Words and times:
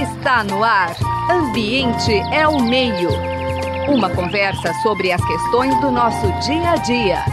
Está 0.00 0.44
no 0.44 0.62
ar. 0.62 0.94
Ambiente 1.28 2.12
é 2.32 2.46
o 2.46 2.62
meio. 2.62 3.08
Uma 3.92 4.08
conversa 4.14 4.72
sobre 4.80 5.10
as 5.10 5.20
questões 5.26 5.74
do 5.80 5.90
nosso 5.90 6.24
dia 6.46 6.70
a 6.70 6.76
dia. 6.76 7.24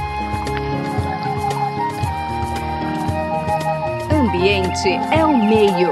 Ambiente 4.12 4.90
é 5.16 5.24
o 5.24 5.38
meio. 5.38 5.90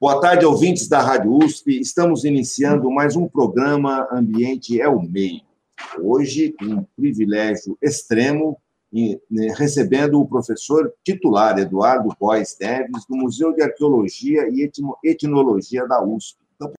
Boa 0.00 0.18
tarde, 0.18 0.46
ouvintes 0.46 0.88
da 0.88 1.02
Rádio 1.02 1.36
USP. 1.36 1.78
Estamos 1.78 2.24
iniciando 2.24 2.90
mais 2.90 3.14
um 3.16 3.28
programa 3.28 4.08
Ambiente 4.10 4.80
é 4.80 4.88
o 4.88 5.02
Meio. 5.02 5.42
Hoje, 6.00 6.54
um 6.62 6.86
privilégio 6.96 7.76
extremo 7.82 8.58
recebendo 9.56 10.20
o 10.20 10.26
professor 10.26 10.92
titular 11.04 11.58
Eduardo 11.58 12.08
Góes 12.18 12.56
Neves, 12.60 13.06
do 13.08 13.16
Museu 13.16 13.52
de 13.52 13.62
Arqueologia 13.62 14.48
e 14.48 14.68
Etnologia 15.04 15.86
da 15.86 16.02
USP. 16.02 16.38
Então, 16.56 16.72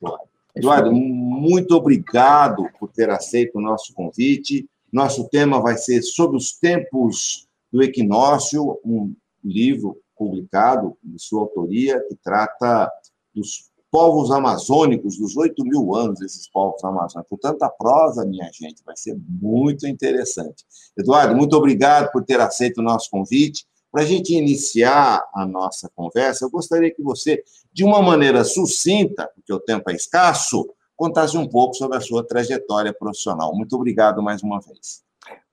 Eduardo, 0.53 0.91
muito 0.91 1.75
obrigado 1.75 2.67
por 2.77 2.89
ter 2.89 3.09
aceito 3.09 3.57
o 3.57 3.61
nosso 3.61 3.93
convite. 3.93 4.69
Nosso 4.91 5.29
tema 5.29 5.61
vai 5.61 5.77
ser 5.77 6.01
sobre 6.01 6.35
os 6.35 6.51
tempos 6.51 7.47
do 7.71 7.81
equinócio, 7.81 8.77
um 8.83 9.13
livro 9.43 9.97
publicado 10.17 10.97
de 11.01 11.17
sua 11.17 11.41
autoria 11.41 11.99
que 12.07 12.15
trata 12.15 12.91
dos 13.33 13.70
povos 13.91 14.31
amazônicos, 14.31 15.17
dos 15.17 15.35
8 15.35 15.63
mil 15.65 15.93
anos 15.93 16.19
desses 16.19 16.49
povos 16.49 16.81
amazônicos. 16.83 17.29
Com 17.29 17.37
tanta 17.37 17.69
prosa, 17.69 18.25
minha 18.25 18.49
gente, 18.53 18.81
vai 18.85 18.95
ser 18.95 19.19
muito 19.27 19.85
interessante. 19.85 20.65
Eduardo, 20.97 21.35
muito 21.35 21.55
obrigado 21.57 22.09
por 22.11 22.23
ter 22.23 22.39
aceito 22.39 22.77
o 22.77 22.83
nosso 22.83 23.09
convite. 23.11 23.65
Para 23.91 24.03
a 24.03 24.05
gente 24.05 24.33
iniciar 24.33 25.21
a 25.33 25.45
nossa 25.45 25.91
conversa, 25.93 26.45
eu 26.45 26.49
gostaria 26.49 26.89
que 26.93 27.03
você, 27.03 27.43
de 27.73 27.83
uma 27.83 28.01
maneira 28.01 28.45
sucinta, 28.45 29.29
porque 29.35 29.51
o 29.51 29.59
tempo 29.59 29.91
é 29.91 29.93
escasso, 29.93 30.65
contasse 30.95 31.37
um 31.37 31.47
pouco 31.47 31.75
sobre 31.75 31.97
a 31.97 32.01
sua 32.01 32.25
trajetória 32.25 32.93
profissional. 32.93 33.53
Muito 33.53 33.75
obrigado 33.75 34.23
mais 34.23 34.41
uma 34.41 34.61
vez. 34.61 35.03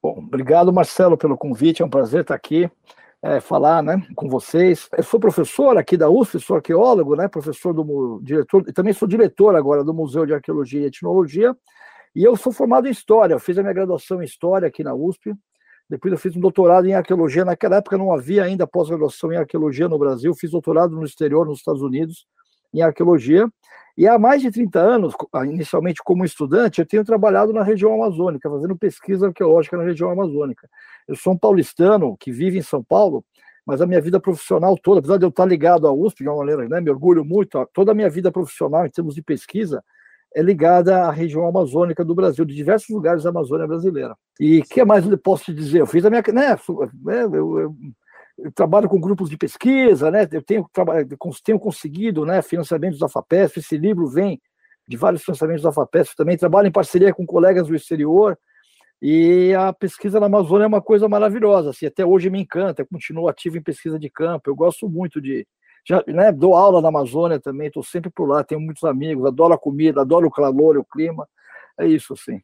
Bom, 0.01 0.15
obrigado, 0.19 0.73
Marcelo, 0.73 1.19
pelo 1.19 1.37
convite. 1.37 1.83
É 1.83 1.85
um 1.85 1.91
prazer 1.91 2.21
estar 2.21 2.37
aqui 2.37 2.71
é, 3.23 3.41
falar 3.41 3.83
né, 3.83 4.01
com 4.15 4.29
vocês. 4.29 4.89
Eu 4.97 5.03
sou 5.03 5.19
professor 5.19 5.77
aqui 5.77 5.97
da 5.97 6.09
USP, 6.09 6.41
sou 6.41 6.57
arqueólogo, 6.57 7.17
né, 7.17 7.29
professor 7.29 7.73
do 7.73 8.21
diretor, 8.23 8.65
e 8.69 8.73
também 8.73 8.93
sou 8.93 9.09
diretor 9.09 9.57
agora 9.57 9.83
do 9.83 9.93
Museu 9.93 10.25
de 10.25 10.35
Arqueologia 10.35 10.83
e 10.83 10.87
Etnologia, 10.87 11.57
e 12.15 12.23
eu 12.23 12.37
sou 12.37 12.53
formado 12.53 12.87
em 12.87 12.91
História, 12.91 13.35
eu 13.35 13.41
fiz 13.41 13.59
a 13.59 13.63
minha 13.63 13.75
graduação 13.75 14.23
em 14.23 14.25
História 14.25 14.69
aqui 14.69 14.85
na 14.85 14.95
USP, 14.95 15.35
depois 15.91 16.13
eu 16.13 16.19
fiz 16.19 16.37
um 16.37 16.41
doutorado 16.41 16.87
em 16.87 16.95
Arqueologia, 16.95 17.45
naquela 17.45 17.77
época 17.77 17.97
não 17.97 18.13
havia 18.13 18.45
ainda 18.45 18.67
pós-graduação 18.67 19.33
em 19.33 19.37
Arqueologia 19.37 19.89
no 19.89 19.99
Brasil, 19.99 20.35
fiz 20.35 20.51
doutorado 20.51 20.95
no 20.95 21.05
exterior, 21.05 21.47
nos 21.47 21.59
Estados 21.59 21.83
Unidos, 21.83 22.27
em 22.73 22.83
Arqueologia, 22.83 23.49
e 23.99 24.07
há 24.07 24.17
mais 24.17 24.41
de 24.41 24.51
30 24.53 24.79
anos, 24.79 25.13
inicialmente 25.47 26.01
como 26.05 26.25
estudante, 26.25 26.81
eu 26.81 26.87
tenho 26.87 27.05
trabalhado 27.05 27.53
na 27.53 27.65
região 27.65 27.93
amazônica, 27.95 28.49
fazendo 28.49 28.77
pesquisa 28.77 29.27
arqueológica 29.27 29.77
na 29.77 29.83
região 29.83 30.09
amazônica. 30.09 30.69
Eu 31.09 31.17
sou 31.17 31.33
um 31.33 31.37
paulistano 31.37 32.17
que 32.17 32.31
vive 32.31 32.59
em 32.59 32.63
São 32.63 32.81
Paulo, 32.81 33.25
mas 33.67 33.81
a 33.81 33.87
minha 33.87 34.01
vida 34.01 34.21
profissional 34.21 34.79
toda, 34.79 35.01
apesar 35.01 35.17
de 35.17 35.25
eu 35.25 35.31
estar 35.31 35.45
ligado 35.45 35.89
à 35.89 35.93
USP 35.93 36.23
de 36.23 36.29
uma 36.29 36.39
maneira, 36.39 36.69
né, 36.69 36.81
me 36.81 36.91
orgulho 36.91 37.25
muito, 37.25 37.69
toda 37.75 37.91
a 37.91 37.95
minha 37.95 38.09
vida 38.09 38.31
profissional 38.31 38.87
em 38.87 38.91
termos 38.91 39.17
de 39.17 39.23
pesquisa 39.23 39.83
é 40.33 40.43
ligada 40.43 41.07
à 41.07 41.11
região 41.11 41.45
amazônica 41.47 42.05
do 42.05 42.15
Brasil, 42.15 42.45
de 42.45 42.55
diversos 42.55 42.91
lugares 42.91 43.25
da 43.25 43.31
Amazônia 43.31 43.67
brasileira. 43.67 44.15
E 44.39 44.61
o 44.61 44.63
que 44.63 44.85
mais 44.85 45.05
eu 45.07 45.19
posso 45.19 45.47
te 45.47 45.55
dizer? 45.55 45.81
Eu 45.81 45.87
fiz 45.87 46.05
a 46.05 46.11
minha, 46.11 46.23
né, 46.33 46.57
né 47.03 47.25
eu, 47.25 47.59
eu, 47.59 47.77
eu 48.39 48.53
trabalho 48.53 48.89
com 48.89 49.01
grupos 49.01 49.29
de 49.29 49.37
pesquisa, 49.37 50.11
né, 50.11 50.29
eu 50.31 50.43
tenho, 50.43 50.69
tenho 51.45 51.59
conseguido, 51.59 52.25
né, 52.25 52.41
financiamentos 52.41 52.99
da 52.99 53.09
FAPESP, 53.09 53.59
esse 53.59 53.77
livro 53.77 54.07
vem 54.07 54.41
de 54.87 54.97
vários 54.97 55.23
financiamentos 55.23 55.63
da 55.63 55.73
FAPESP, 55.73 56.17
também. 56.17 56.37
Trabalho 56.37 56.69
em 56.69 56.73
parceria 56.73 57.13
com 57.13 57.27
colegas 57.27 57.67
do 57.69 57.75
exterior, 57.75 58.39
e 59.03 59.55
a 59.55 59.73
pesquisa 59.73 60.19
na 60.19 60.27
Amazônia 60.27 60.65
é 60.65 60.67
uma 60.67 60.81
coisa 60.83 61.09
maravilhosa, 61.09 61.71
assim, 61.71 61.87
até 61.87 62.05
hoje 62.07 62.31
me 62.31 62.41
encanta, 62.41 62.83
eu 62.83 62.87
continuo 62.87 63.29
ativo 63.29 63.59
em 63.59 63.63
pesquisa 63.63 63.99
de 63.99 64.09
campo, 64.11 64.49
eu 64.51 64.57
gosto 64.57 64.89
muito 64.89 65.21
de, 65.21 65.47
já, 65.87 66.03
né, 66.07 66.33
dou 66.33 66.55
aula 66.55 66.81
na 66.81 66.89
Amazônia 66.89 67.39
também, 67.41 67.69
estou 67.69 67.83
sempre 67.83 68.11
por 68.11 68.29
lá, 68.29 68.43
tenho 68.43 68.61
muitos 68.61 68.85
amigos, 68.85 69.27
adoro 69.27 69.55
a 69.55 69.59
comida, 69.59 70.01
adoro 70.01 70.27
o 70.27 70.31
calor, 70.31 70.77
o 70.79 70.85
clima, 70.85 71.29
é 71.79 71.87
isso, 71.87 72.13
assim. 72.13 72.41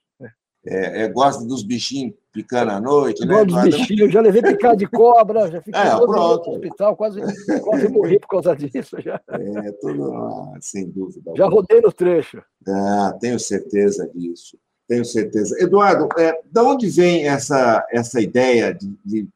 É, 0.67 1.03
é, 1.03 1.09
gosta 1.09 1.45
dos 1.45 1.63
bichinhos 1.63 2.15
picando 2.33 2.73
à 2.73 2.81
noite, 2.81 3.25
né? 3.27 3.45
Gosto 3.45 3.55
dos 3.55 3.65
bichinhos, 3.65 4.13
já 4.13 4.21
levei 4.21 4.41
picado 4.41 4.79
de 4.79 4.87
cobra, 4.87 5.51
já 5.51 5.61
fiquei 5.61 5.81
é, 5.81 5.95
no 5.95 6.11
hospital, 6.11 6.97
quase, 6.97 7.21
quase 7.63 7.89
morri 7.89 8.19
por 8.19 8.29
causa 8.29 8.57
disso. 8.57 8.97
Já. 9.01 9.21
É, 9.29 9.73
tudo, 9.73 10.13
ah, 10.15 10.55
sem 10.61 10.89
dúvida. 10.89 11.33
Já 11.37 11.47
rodei 11.47 11.81
no 11.83 11.93
trecho. 11.93 12.43
Ah, 12.67 13.15
tenho 13.21 13.39
certeza 13.39 14.11
disso. 14.15 14.59
Tenho 14.89 15.05
certeza. 15.05 15.57
Eduardo, 15.63 16.09
é, 16.19 16.41
da 16.51 16.63
onde 16.63 16.89
vem 16.89 17.29
essa, 17.29 17.87
essa 17.91 18.21
ideia 18.21 18.73
de, 18.73 18.99
de 19.05 19.29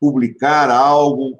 publicar 0.00 0.70
algo? 0.70 1.36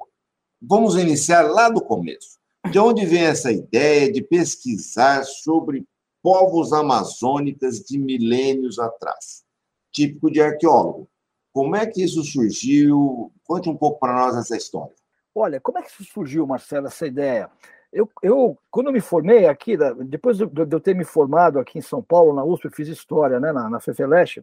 Vamos 0.61 0.95
iniciar 0.95 1.41
lá 1.41 1.69
do 1.69 1.81
começo. 1.81 2.39
De 2.71 2.79
onde 2.79 3.05
vem 3.05 3.23
essa 3.23 3.51
ideia 3.51 4.11
de 4.11 4.21
pesquisar 4.21 5.23
sobre 5.23 5.85
povos 6.23 6.71
amazônicas 6.71 7.81
de 7.81 7.99
milênios 7.99 8.79
atrás? 8.79 9.43
Típico 9.91 10.31
de 10.31 10.41
arqueólogo. 10.41 11.09
Como 11.51 11.75
é 11.75 11.85
que 11.85 12.01
isso 12.01 12.23
surgiu? 12.23 13.31
Conte 13.43 13.69
um 13.69 13.77
pouco 13.77 13.99
para 13.99 14.15
nós 14.15 14.35
essa 14.35 14.55
história. 14.55 14.95
Olha, 15.35 15.59
como 15.59 15.77
é 15.77 15.81
que 15.81 15.89
isso 15.89 16.03
surgiu, 16.05 16.47
Marcelo, 16.47 16.87
essa 16.87 17.05
ideia? 17.05 17.49
Eu, 17.91 18.09
eu, 18.23 18.57
quando 18.71 18.87
eu 18.87 18.93
me 18.93 19.01
formei 19.01 19.45
aqui, 19.45 19.77
depois 20.05 20.37
de 20.37 20.43
eu 20.43 20.79
ter 20.79 20.95
me 20.95 21.03
formado 21.03 21.59
aqui 21.59 21.77
em 21.77 21.81
São 21.81 22.01
Paulo, 22.01 22.33
na 22.33 22.43
USP, 22.43 22.65
eu 22.65 22.71
fiz 22.71 22.87
História, 22.87 23.39
né, 23.39 23.51
na, 23.51 23.69
na 23.69 23.79
FEFELESH, 23.79 24.41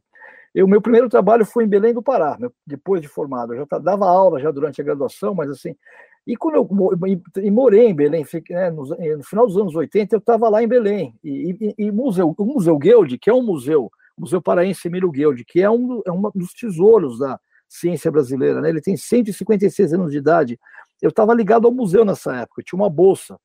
o 0.57 0.69
meu 0.69 0.81
primeiro 0.81 1.09
trabalho 1.09 1.45
foi 1.45 1.65
em 1.65 1.69
Belém 1.69 1.95
do 1.95 2.03
Pará, 2.03 2.39
depois 2.67 3.01
de 3.01 3.09
formado. 3.09 3.55
Eu 3.55 3.67
já 3.71 3.79
dava 3.79 4.07
aula 4.07 4.39
já 4.39 4.51
durante 4.51 4.81
a 4.81 4.85
graduação, 4.85 5.35
mas 5.35 5.51
assim... 5.51 5.75
E 6.27 6.37
quando 6.37 6.57
eu 6.57 6.69
e, 7.43 7.51
morei 7.51 7.89
em 7.89 7.95
Belém, 7.95 8.25
né, 8.51 8.71
no, 8.71 8.85
no, 8.85 9.25
final 9.25 9.47
dos 9.47 9.57
anos 9.57 9.75
80, 9.75 10.15
eu 10.15 10.19
estava 10.19 10.49
lá 10.49 10.63
em 10.63 10.69
Belém. 10.69 11.15
E, 11.25 11.75
e, 11.79 11.87
e 11.87 11.91
museu, 11.91 12.35
o 12.37 12.45
Museu 12.45 12.79
Guild, 12.79 13.19
que 13.19 13.31
é 13.31 13.35
um 13.35 13.43
museu, 13.43 13.91
Museu 14.17 14.41
Paraense 14.41 14.87
Emílio 14.87 15.11
Guild, 15.11 15.45
que 15.45 15.63
é 15.63 15.71
um, 15.71 16.03
é 16.07 16.13
um 16.13 16.31
dos 16.35 16.53
tesouros 16.53 17.19
da 17.19 17.41
ciência 17.69 18.11
brasileira, 18.11 18.61
né? 18.61 18.69
ele 18.69 18.81
tem 18.81 18.97
156 18.97 19.95
anos 19.95 20.11
de 20.11 20.19
idade, 20.19 20.59
eu 21.01 21.09
estava 21.09 21.33
ligado 21.33 21.67
ao 21.67 21.73
museu 21.73 22.05
nessa 22.05 22.35
época, 22.37 22.63
tinha 22.63 22.79
uma 22.79 22.91
bolsa 22.91 23.39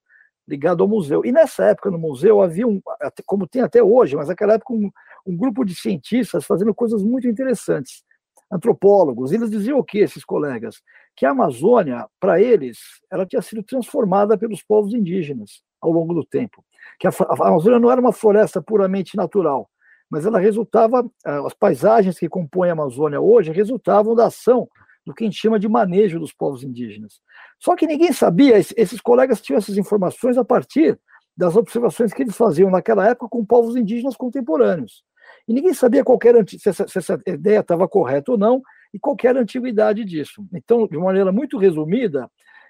ligado 0.48 0.84
ao 0.84 0.90
museu. 0.90 1.24
E 1.24 1.32
nessa 1.32 1.66
época 1.66 1.90
no 1.92 1.98
museu 1.98 2.42
havia, 2.42 2.68
um, 2.68 2.82
como 3.26 3.48
tem 3.48 3.62
até 3.62 3.82
hoje, 3.82 4.16
mas 4.16 4.28
naquela 4.28 4.54
época 4.54 4.74
um, 4.74 4.92
um 5.26 5.38
grupo 5.38 5.64
de 5.64 5.76
cientistas 5.76 6.46
fazendo 6.46 6.74
coisas 6.74 7.04
muito 7.04 7.28
interessantes, 7.28 8.04
antropólogos. 8.52 9.32
Eles 9.32 9.50
diziam 9.50 9.80
o 9.80 9.84
que, 9.84 10.00
esses 10.00 10.24
colegas? 10.24 10.82
Que 11.16 11.26
a 11.26 11.32
Amazônia, 11.32 12.08
para 12.20 12.42
eles, 12.42 12.78
ela 13.12 13.26
tinha 13.26 13.42
sido 13.42 13.64
transformada 13.64 14.38
pelos 14.38 14.62
povos 14.64 14.94
indígenas 14.94 15.64
ao 15.82 15.92
longo 15.92 16.14
do 16.14 16.26
tempo. 16.26 16.64
Que 17.00 17.08
a, 17.08 17.12
a 17.12 17.48
Amazônia 17.48 17.80
não 17.80 17.92
era 17.92 18.02
uma 18.02 18.14
floresta 18.14 18.62
puramente 18.62 19.16
natural, 19.16 19.70
mas 20.10 20.26
ela 20.26 20.40
resultava, 20.40 21.10
as 21.26 21.54
paisagens 21.54 22.20
que 22.20 22.30
compõem 22.30 22.70
a 22.70 22.74
Amazônia 22.74 23.20
hoje 23.20 23.52
resultavam 23.52 24.16
da 24.16 24.28
ação 24.28 24.68
do 25.06 25.14
que 25.14 25.24
a 25.24 25.28
gente 25.28 25.40
chama 25.40 25.60
de 25.60 25.70
manejo 25.70 26.20
dos 26.20 26.34
povos 26.34 26.64
indígenas. 26.64 27.22
Só 27.60 27.76
que 27.76 27.86
ninguém 27.86 28.12
sabia, 28.12 28.58
esses 28.58 29.00
colegas 29.00 29.42
tinham 29.42 29.58
essas 29.58 29.78
informações 29.78 30.38
a 30.38 30.44
partir 30.44 31.00
das 31.38 31.56
observações 31.56 32.14
que 32.14 32.24
eles 32.24 32.36
faziam 32.36 32.72
naquela 32.72 33.08
época 33.08 33.28
com 33.30 33.46
povos 33.46 33.76
indígenas 33.76 34.16
contemporâneos. 34.16 35.04
E 35.48 35.54
ninguém 35.54 35.74
sabia 35.74 36.04
qualquer, 36.04 36.34
se, 36.48 36.70
essa, 36.70 36.88
se 36.88 36.98
essa 36.98 37.20
ideia 37.28 37.60
estava 37.60 37.88
correta 37.88 38.32
ou 38.32 38.38
não 38.38 38.62
e 38.94 39.00
qualquer 39.00 39.36
antiguidade 39.38 40.04
disso. 40.04 40.46
Então, 40.54 40.88
de 40.88 40.98
maneira 40.98 41.32
muito 41.32 41.58
resumida, 41.58 42.30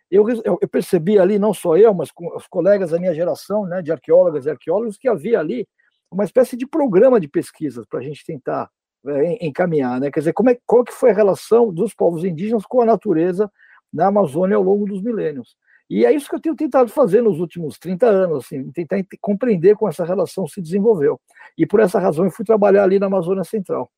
eu, 0.09 0.25
eu, 0.43 0.67
percebi 0.67 1.17
ali, 1.17 1.39
não 1.39 1.53
só 1.53 1.77
eu, 1.77 1.93
mas 1.93 2.11
com 2.11 2.35
os 2.35 2.47
colegas 2.47 2.91
da 2.91 2.99
minha 2.99 3.13
geração, 3.13 3.65
né, 3.65 3.81
de 3.81 3.91
arqueólogas 3.91 4.45
e 4.45 4.49
arqueólogos, 4.49 4.97
que 4.97 5.07
havia 5.07 5.39
ali 5.39 5.67
uma 6.11 6.23
espécie 6.23 6.55
de 6.55 6.67
programa 6.67 7.19
de 7.19 7.27
pesquisas 7.27 7.85
para 7.87 7.99
a 7.99 8.03
gente 8.03 8.23
tentar 8.25 8.69
é, 9.07 9.45
encaminhar, 9.45 9.99
né? 9.99 10.11
Quer 10.11 10.19
dizer, 10.19 10.33
como 10.33 10.49
é, 10.49 10.57
qual 10.65 10.83
que 10.83 10.93
foi 10.93 11.11
a 11.11 11.13
relação 11.13 11.71
dos 11.71 11.93
povos 11.93 12.23
indígenas 12.23 12.65
com 12.65 12.81
a 12.81 12.85
natureza 12.85 13.51
na 13.91 14.07
Amazônia 14.07 14.57
ao 14.57 14.63
longo 14.63 14.85
dos 14.85 15.01
milênios? 15.01 15.55
E 15.89 16.05
é 16.05 16.11
isso 16.11 16.27
que 16.27 16.35
eu 16.35 16.41
tenho 16.41 16.55
tentado 16.55 16.89
fazer 16.89 17.21
nos 17.21 17.39
últimos 17.39 17.77
30 17.77 18.07
anos, 18.07 18.45
assim, 18.45 18.71
tentar 18.71 18.97
compreender 19.21 19.75
como 19.75 19.89
essa 19.89 20.03
relação 20.03 20.47
se 20.47 20.61
desenvolveu. 20.61 21.19
E 21.57 21.65
por 21.65 21.79
essa 21.79 21.99
razão 21.99 22.25
eu 22.25 22.31
fui 22.31 22.43
trabalhar 22.43 22.83
ali 22.83 22.97
na 22.97 23.05
Amazônia 23.05 23.43
Central. 23.43 23.89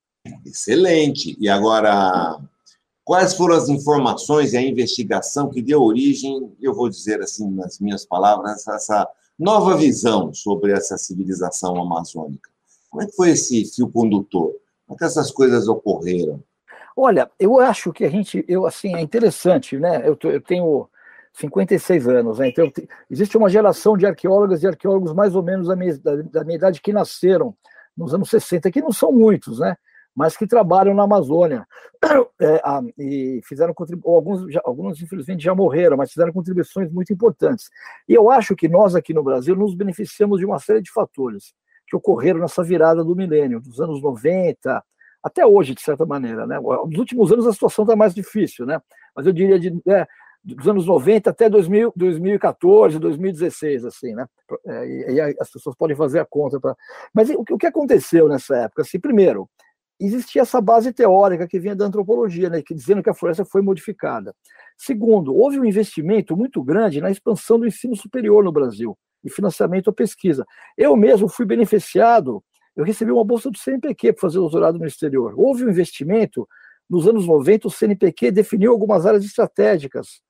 Excelente. 0.45 1.37
E 1.39 1.47
agora, 1.47 2.37
quais 3.05 3.33
foram 3.33 3.55
as 3.55 3.69
informações 3.69 4.51
e 4.51 4.57
a 4.57 4.61
investigação 4.61 5.49
que 5.49 5.61
deu 5.61 5.81
origem, 5.81 6.53
eu 6.61 6.73
vou 6.73 6.89
dizer 6.89 7.21
assim 7.21 7.49
nas 7.51 7.79
minhas 7.79 8.05
palavras, 8.05 8.67
essa 8.67 9.07
nova 9.39 9.77
visão 9.77 10.33
sobre 10.33 10.73
essa 10.73 10.97
civilização 10.97 11.81
amazônica? 11.81 12.49
Como 12.89 13.03
é 13.03 13.05
que 13.05 13.15
foi 13.15 13.29
esse 13.29 13.63
fio 13.73 13.89
condutor? 13.89 14.53
Como 14.85 14.95
é 14.95 14.97
que 14.97 15.05
essas 15.05 15.31
coisas 15.31 15.69
ocorreram? 15.69 16.43
Olha, 16.95 17.29
eu 17.39 17.59
acho 17.59 17.93
que 17.93 18.03
a 18.03 18.09
gente, 18.09 18.43
eu 18.47 18.65
assim, 18.65 18.95
é 18.95 19.01
interessante, 19.01 19.77
né? 19.77 20.01
Eu, 20.05 20.17
eu 20.23 20.41
tenho 20.41 20.89
56 21.39 22.07
anos. 22.07 22.39
Né? 22.39 22.49
Então, 22.49 22.71
existe 23.09 23.37
uma 23.37 23.49
geração 23.49 23.95
de 23.95 24.05
arqueólogas 24.05 24.63
e 24.63 24.67
arqueólogos 24.67 25.13
mais 25.13 25.35
ou 25.35 25.43
menos 25.43 25.67
da 25.67 25.75
minha, 25.75 25.97
da, 25.99 26.15
da 26.15 26.43
minha 26.43 26.57
idade 26.57 26.81
que 26.81 26.91
nasceram 26.91 27.55
nos 27.95 28.13
anos 28.13 28.29
60, 28.29 28.71
que 28.71 28.81
não 28.81 28.91
são 28.91 29.11
muitos, 29.11 29.59
né? 29.59 29.75
mas 30.15 30.35
que 30.35 30.47
trabalham 30.47 30.95
na 30.95 31.03
Amazônia 31.03 31.67
é, 32.41 32.61
ah, 32.63 32.81
e 32.97 33.39
fizeram 33.43 33.71
alguns, 34.03 34.51
já, 34.51 34.59
alguns 34.63 34.99
infelizmente 34.99 35.43
já 35.43 35.53
morreram, 35.53 35.95
mas 35.95 36.11
fizeram 36.11 36.33
contribuições 36.33 36.91
muito 36.91 37.13
importantes. 37.13 37.69
E 38.09 38.15
eu 38.15 38.31
acho 38.31 38.55
que 38.55 38.67
nós 38.67 38.95
aqui 38.95 39.13
no 39.13 39.21
Brasil 39.21 39.55
nos 39.55 39.75
beneficiamos 39.75 40.39
de 40.39 40.45
uma 40.45 40.57
série 40.57 40.81
de 40.81 40.91
fatores 40.91 41.53
que 41.87 41.95
ocorreram 41.95 42.39
nessa 42.39 42.63
virada 42.63 43.03
do 43.03 43.15
milênio, 43.15 43.61
dos 43.61 43.79
anos 43.79 44.01
90 44.01 44.83
até 45.23 45.45
hoje, 45.45 45.75
de 45.75 45.81
certa 45.81 46.05
maneira. 46.05 46.47
Né? 46.47 46.59
Nos 46.59 46.97
últimos 46.97 47.31
anos 47.31 47.45
a 47.45 47.53
situação 47.53 47.85
está 47.85 47.95
mais 47.95 48.15
difícil, 48.15 48.65
né? 48.65 48.81
mas 49.15 49.27
eu 49.27 49.33
diria 49.33 49.59
de, 49.59 49.69
é, 49.87 50.07
dos 50.55 50.67
anos 50.67 50.85
90 50.85 51.29
até 51.29 51.49
2000, 51.49 51.91
2014, 51.95 52.99
2016, 52.99 53.85
assim, 53.85 54.13
né? 54.13 54.25
É, 54.65 54.87
e, 54.87 55.15
e, 55.15 55.21
as 55.21 55.51
pessoas 55.51 55.75
podem 55.75 55.95
fazer 55.95 56.19
a 56.19 56.25
conta. 56.25 56.59
Pra... 56.59 56.75
Mas 57.13 57.29
o, 57.29 57.43
o 57.51 57.57
que 57.57 57.67
aconteceu 57.67 58.29
nessa 58.29 58.55
época? 58.55 58.83
Assim, 58.83 58.97
primeiro, 58.97 59.49
existia 59.99 60.43
essa 60.43 60.61
base 60.61 60.93
teórica 60.93 61.47
que 61.47 61.59
vinha 61.59 61.75
da 61.75 61.85
antropologia, 61.85 62.49
né, 62.49 62.61
que 62.61 62.73
dizendo 62.73 63.03
que 63.03 63.09
a 63.09 63.13
floresta 63.13 63.43
foi 63.43 63.61
modificada. 63.61 64.33
Segundo, 64.77 65.35
houve 65.35 65.59
um 65.59 65.65
investimento 65.65 66.37
muito 66.37 66.63
grande 66.63 67.01
na 67.01 67.11
expansão 67.11 67.59
do 67.59 67.67
ensino 67.67 67.95
superior 67.95 68.41
no 68.41 68.51
Brasil 68.51 68.97
e 69.23 69.29
financiamento 69.29 69.89
à 69.89 69.93
pesquisa. 69.93 70.45
Eu 70.77 70.95
mesmo 70.95 71.27
fui 71.27 71.45
beneficiado, 71.45 72.41
eu 72.73 72.85
recebi 72.85 73.11
uma 73.11 73.25
bolsa 73.25 73.51
do 73.51 73.57
CNPq 73.57 74.13
para 74.13 74.21
fazer 74.21 74.37
doutorado 74.37 74.79
no 74.79 74.85
exterior. 74.85 75.33
Houve 75.35 75.65
um 75.65 75.69
investimento 75.69 76.47
nos 76.89 77.05
anos 77.05 77.27
90, 77.27 77.67
o 77.67 77.71
CNPq 77.71 78.31
definiu 78.31 78.71
algumas 78.71 79.05
áreas 79.05 79.25
estratégicas 79.25 80.25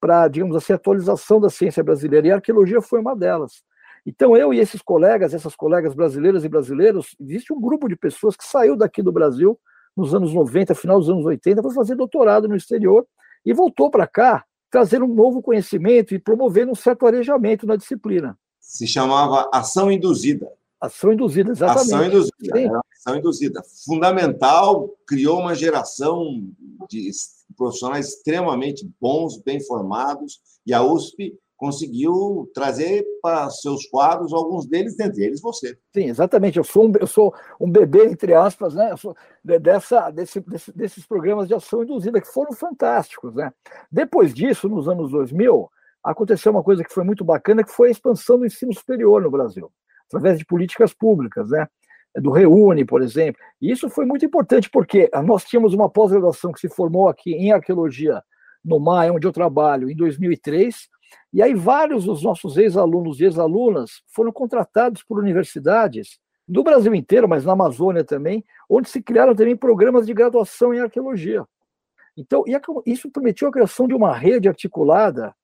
para, 0.00 0.26
digamos 0.28 0.56
assim, 0.56 0.72
atualização 0.72 1.40
da 1.40 1.50
ciência 1.50 1.82
brasileira, 1.82 2.26
e 2.26 2.30
a 2.30 2.36
arqueologia 2.36 2.80
foi 2.80 3.00
uma 3.00 3.14
delas. 3.14 3.62
Então, 4.06 4.36
eu 4.36 4.52
e 4.54 4.58
esses 4.58 4.80
colegas, 4.80 5.34
essas 5.34 5.54
colegas 5.54 5.94
brasileiras 5.94 6.44
e 6.44 6.48
brasileiros, 6.48 7.14
existe 7.20 7.52
um 7.52 7.60
grupo 7.60 7.88
de 7.88 7.96
pessoas 7.96 8.34
que 8.34 8.44
saiu 8.44 8.76
daqui 8.76 9.02
do 9.02 9.12
Brasil 9.12 9.58
nos 9.96 10.14
anos 10.14 10.32
90, 10.32 10.74
final 10.74 10.98
dos 10.98 11.10
anos 11.10 11.26
80, 11.26 11.60
para 11.60 11.70
fazer 11.72 11.94
doutorado 11.96 12.48
no 12.48 12.56
exterior 12.56 13.06
e 13.44 13.52
voltou 13.52 13.90
para 13.90 14.06
cá 14.06 14.44
trazendo 14.70 15.04
um 15.04 15.14
novo 15.14 15.42
conhecimento 15.42 16.14
e 16.14 16.18
promovendo 16.18 16.70
um 16.70 16.76
certo 16.76 17.06
arejamento 17.06 17.66
na 17.66 17.76
disciplina. 17.76 18.38
Se 18.60 18.86
chamava 18.86 19.48
ação 19.52 19.90
induzida. 19.90 20.48
Ação 20.80 21.12
induzida, 21.12 21.50
exatamente. 21.50 21.94
Ação 21.94 22.06
induzida, 22.06 22.60
é, 22.60 22.70
ação 22.96 23.16
induzida. 23.16 23.62
Fundamental, 23.84 24.88
criou 25.06 25.40
uma 25.40 25.54
geração 25.54 26.42
de 26.88 27.10
profissionais 27.56 28.08
extremamente 28.08 28.88
bons, 29.00 29.42
bem 29.42 29.60
formados, 29.62 30.40
e 30.66 30.72
a 30.72 30.82
USP 30.82 31.38
conseguiu 31.60 32.50
trazer 32.54 33.04
para 33.20 33.50
seus 33.50 33.86
quadros 33.86 34.32
alguns 34.32 34.66
deles, 34.66 34.96
dentre 34.96 35.22
eles 35.22 35.42
você. 35.42 35.76
Sim, 35.94 36.08
exatamente. 36.08 36.56
Eu 36.56 36.64
sou 36.64 36.88
um, 36.88 36.92
eu 36.98 37.06
sou 37.06 37.34
um 37.60 37.70
bebê, 37.70 38.06
entre 38.06 38.32
aspas, 38.32 38.74
né? 38.74 38.94
Dessa, 39.60 40.10
desse, 40.10 40.40
desse, 40.40 40.72
desses 40.72 41.04
programas 41.04 41.46
de 41.46 41.54
ação 41.54 41.82
induzida 41.82 42.18
que 42.18 42.32
foram 42.32 42.52
fantásticos. 42.52 43.34
Né? 43.34 43.52
Depois 43.92 44.32
disso, 44.32 44.70
nos 44.70 44.88
anos 44.88 45.10
2000, 45.10 45.70
aconteceu 46.02 46.50
uma 46.50 46.62
coisa 46.62 46.82
que 46.82 46.94
foi 46.94 47.04
muito 47.04 47.22
bacana, 47.22 47.62
que 47.62 47.70
foi 47.70 47.88
a 47.88 47.92
expansão 47.92 48.38
do 48.38 48.46
ensino 48.46 48.72
superior 48.72 49.20
no 49.20 49.30
Brasil, 49.30 49.70
através 50.10 50.38
de 50.38 50.44
políticas 50.44 50.92
públicas, 50.92 51.48
né? 51.50 51.66
do 52.16 52.30
Reúne, 52.30 52.84
por 52.84 53.02
exemplo. 53.02 53.40
E 53.60 53.70
isso 53.70 53.88
foi 53.88 54.04
muito 54.04 54.24
importante, 54.24 54.68
porque 54.68 55.08
nós 55.24 55.44
tínhamos 55.44 55.72
uma 55.72 55.88
pós-graduação 55.88 56.52
que 56.52 56.58
se 56.58 56.68
formou 56.68 57.08
aqui 57.08 57.32
em 57.32 57.52
arqueologia 57.52 58.20
no 58.64 58.80
MAI, 58.80 59.10
onde 59.10 59.26
eu 59.26 59.32
trabalho, 59.32 59.88
em 59.88 59.94
2003, 59.94 60.88
e 61.32 61.42
aí 61.42 61.54
vários 61.54 62.04
dos 62.04 62.22
nossos 62.22 62.56
ex-alunos 62.56 63.20
e 63.20 63.24
ex-alunas 63.24 64.02
foram 64.08 64.32
contratados 64.32 65.02
por 65.02 65.18
universidades 65.18 66.18
do 66.46 66.62
Brasil 66.62 66.94
inteiro, 66.94 67.28
mas 67.28 67.44
na 67.44 67.52
Amazônia 67.52 68.04
também, 68.04 68.44
onde 68.68 68.88
se 68.88 69.00
criaram 69.00 69.34
também 69.34 69.56
programas 69.56 70.06
de 70.06 70.12
graduação 70.12 70.74
em 70.74 70.80
arqueologia. 70.80 71.44
Então, 72.16 72.44
isso 72.84 73.10
permitiu 73.10 73.48
a 73.48 73.52
criação 73.52 73.86
de 73.86 73.94
uma 73.94 74.12
rede 74.12 74.48
articulada 74.48 75.34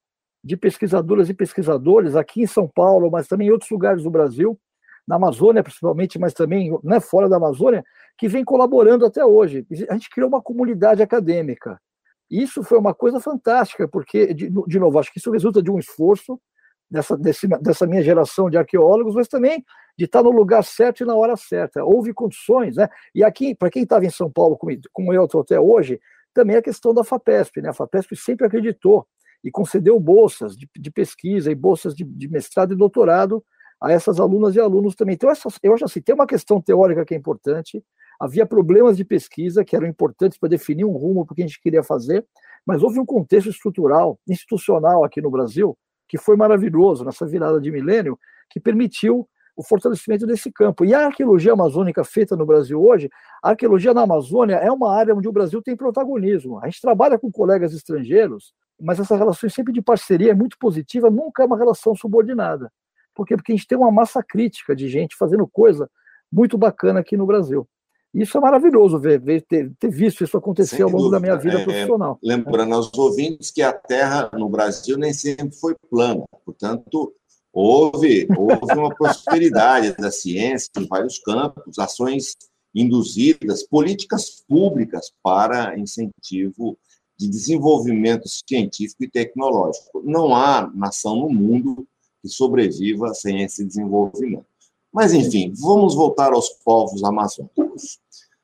de 0.47 0.57
pesquisadoras 0.57 1.29
e 1.29 1.35
pesquisadores 1.35 2.17
aqui 2.17 2.43
em 2.43 2.47
São 2.47 2.69
Paulo, 2.69 3.11
mas 3.11 3.27
também 3.27 3.49
em 3.49 3.51
outros 3.51 3.71
lugares 3.71 4.03
do 4.03 4.11
Brasil, 4.11 4.59
na 5.07 5.17
Amazônia 5.17 5.63
principalmente, 5.63 6.19
mas 6.19 6.33
também 6.33 6.77
né, 6.83 7.01
fora 7.01 7.29
da 7.29 7.37
Amazônia, 7.37 7.85
que 8.17 8.29
vem 8.29 8.45
colaborando 8.45 9.05
até 9.05 9.25
hoje. 9.25 9.67
A 9.89 9.95
gente 9.95 10.11
criou 10.11 10.29
uma 10.29 10.43
comunidade 10.43 11.03
acadêmica 11.03 11.81
isso 12.31 12.63
foi 12.63 12.79
uma 12.79 12.93
coisa 12.93 13.21
fantástica, 13.21 13.87
porque, 13.87 14.35
de, 14.35 14.51
de 14.51 14.79
novo, 14.79 14.99
acho 14.99 15.13
que 15.13 15.19
isso 15.19 15.31
resulta 15.31 15.63
de 15.63 15.71
um 15.71 15.79
esforço 15.79 16.41
dessa, 16.91 17.17
desse, 17.17 17.47
dessa 17.47 17.87
minha 17.87 18.03
geração 18.03 18.51
de 18.51 18.59
arqueólogos, 18.59 19.15
mas 19.15 19.29
também 19.29 19.65
de 19.97 20.05
estar 20.05 20.23
no 20.23 20.31
lugar 20.31 20.63
certo 20.65 21.03
e 21.03 21.07
na 21.07 21.15
hora 21.15 21.37
certa. 21.37 21.85
Houve 21.85 22.13
condições, 22.13 22.77
né? 22.77 22.89
E 23.15 23.23
aqui, 23.23 23.55
para 23.55 23.71
quem 23.71 23.85
estava 23.85 24.05
em 24.05 24.11
São 24.11 24.31
Paulo, 24.31 24.57
como, 24.57 24.73
como 24.93 25.13
eu 25.13 25.25
estou 25.25 25.41
até 25.41 25.59
hoje, 25.59 26.01
também 26.35 26.57
a 26.57 26.63
questão 26.63 26.93
da 26.93 27.05
FAPESP, 27.05 27.63
né? 27.63 27.71
A 27.71 27.75
FAPESP 27.75 28.17
sempre 28.17 28.47
acreditou 28.47 29.07
e 29.47 29.51
concedeu 29.51 29.99
bolsas 29.99 30.55
de, 30.55 30.69
de 30.77 30.91
pesquisa 30.91 31.51
e 31.51 31.55
bolsas 31.55 31.95
de, 31.95 32.05
de, 32.05 32.29
mestrado 32.29 32.75
e 32.75 32.77
doutorado 32.77 33.43
a 33.81 33.91
essas 33.93 34.21
alunas 34.21 34.55
e 34.57 34.61
alunos 34.61 34.95
também. 34.95 35.15
Então, 35.15 35.31
essas, 35.31 35.59
eu 35.63 35.73
acho 35.73 35.87
assim, 35.87 36.03
tem 36.03 36.15
uma 36.15 36.27
questão 36.27 36.61
teórica 36.61 37.05
que 37.07 37.15
é 37.15 37.17
importante, 37.17 37.83
Havia 38.19 38.47
problemas 38.47 38.97
de 38.97 39.05
pesquisa 39.05 39.65
que 39.65 39.77
eram 39.77 39.87
importantes 39.87 40.39
para 40.39 40.49
definir 40.49 40.85
um 40.85 40.93
rumo 40.93 41.25
para 41.25 41.33
o 41.33 41.37
que 41.37 41.43
a 41.43 41.47
gente 41.47 41.61
queria 41.61 41.83
fazer, 41.83 42.25
mas 42.65 42.83
houve 42.83 42.99
um 42.99 43.05
contexto 43.05 43.51
estrutural, 43.51 44.19
institucional 44.27 45.05
aqui 45.05 45.21
no 45.21 45.31
Brasil, 45.31 45.77
que 46.09 46.17
foi 46.17 46.37
maravilhoso 46.37 47.05
nessa 47.05 47.27
virada 47.27 47.61
de 47.61 47.71
milênio, 47.71 48.19
que 48.49 48.59
permitiu 48.59 49.29
o 49.55 49.63
fortalecimento 49.63 50.27
desse 50.27 50.51
campo. 50.51 50.85
E 50.85 50.95
a 50.95 51.07
arqueologia 51.07 51.53
amazônica 51.53 52.03
feita 52.05 52.37
no 52.37 52.47
Brasil 52.47 52.83
hoje, 52.83 53.11
a 53.43 53.51
arqueologia 53.51 53.93
na 53.93 54.03
Amazônia 54.03 54.57
é 54.57 54.71
uma 54.71 54.95
área 54.95 55.15
onde 55.15 55.29
o 55.29 55.33
Brasil 55.33 55.63
tem 55.63 55.77
protagonismo. 55.77 56.59
A 56.63 56.67
gente 56.67 56.81
trabalha 56.81 57.19
com 57.19 57.31
colegas 57.31 57.73
estrangeiros, 57.73 58.53
mas 58.81 59.01
essa 59.01 59.17
relação 59.17 59.49
sempre 59.49 59.73
de 59.73 59.83
parceria 59.83 60.33
é 60.33 60.35
muito 60.35 60.57
positiva, 60.59 61.11
nunca 61.11 61.43
é 61.43 61.47
uma 61.47 61.57
relação 61.57 61.95
subordinada. 61.95 62.71
Por 63.15 63.27
quê? 63.27 63.37
Porque 63.37 63.53
a 63.53 63.57
gente 63.57 63.67
tem 63.67 63.79
uma 63.79 63.91
massa 63.91 64.23
crítica 64.23 64.77
de 64.77 64.89
gente 64.89 65.17
fazendo 65.17 65.47
coisa 65.47 65.91
muito 66.31 66.59
bacana 66.59 67.01
aqui 67.01 67.17
no 67.17 67.27
Brasil. 67.27 67.67
Isso 68.13 68.37
é 68.37 68.41
maravilhoso 68.41 68.99
ver, 68.99 69.21
ver 69.21 69.43
ter, 69.43 69.73
ter, 69.79 69.91
visto 69.91 70.25
isso 70.25 70.37
acontecer 70.37 70.77
Sem 70.77 70.85
ao 70.85 70.91
longo 70.91 71.05
dúvida. 71.05 71.17
da 71.17 71.21
minha 71.21 71.37
vida 71.37 71.61
é, 71.61 71.65
profissional. 71.65 72.19
Lembrando 72.23 72.75
aos 72.75 72.91
ouvintes 72.97 73.51
que 73.51 73.63
a 73.63 73.73
Terra 73.73 74.31
no 74.33 74.49
Brasil 74.49 74.97
nem 74.97 75.13
sempre 75.13 75.55
foi 75.57 75.75
plana, 75.91 76.25
portanto, 76.45 77.13
houve, 77.53 78.27
houve 78.37 78.75
uma 78.75 78.95
prosperidade 78.95 79.95
da 79.97 80.11
ciência 80.11 80.71
em 80.79 80.87
vários 80.87 81.19
campos, 81.19 81.79
ações 81.79 82.37
induzidas, 82.75 83.67
políticas 83.67 84.43
públicas 84.47 85.11
para 85.23 85.79
incentivo 85.79 86.79
de 87.19 87.29
desenvolvimento 87.29 88.29
científico 88.29 89.05
e 89.05 89.11
tecnológico. 89.11 90.03
Não 90.05 90.35
há 90.35 90.71
nação 90.75 91.17
no 91.17 91.31
mundo 91.31 91.87
que 92.23 92.29
sobreviva 92.29 93.15
sem 93.15 93.43
esse 93.43 93.65
desenvolvimento. 93.65 94.47
Mas, 94.93 95.13
enfim, 95.13 95.53
vamos 95.59 95.95
voltar 95.95 96.33
aos 96.33 96.49
povos 96.65 97.03
amazônicos. 97.05 97.99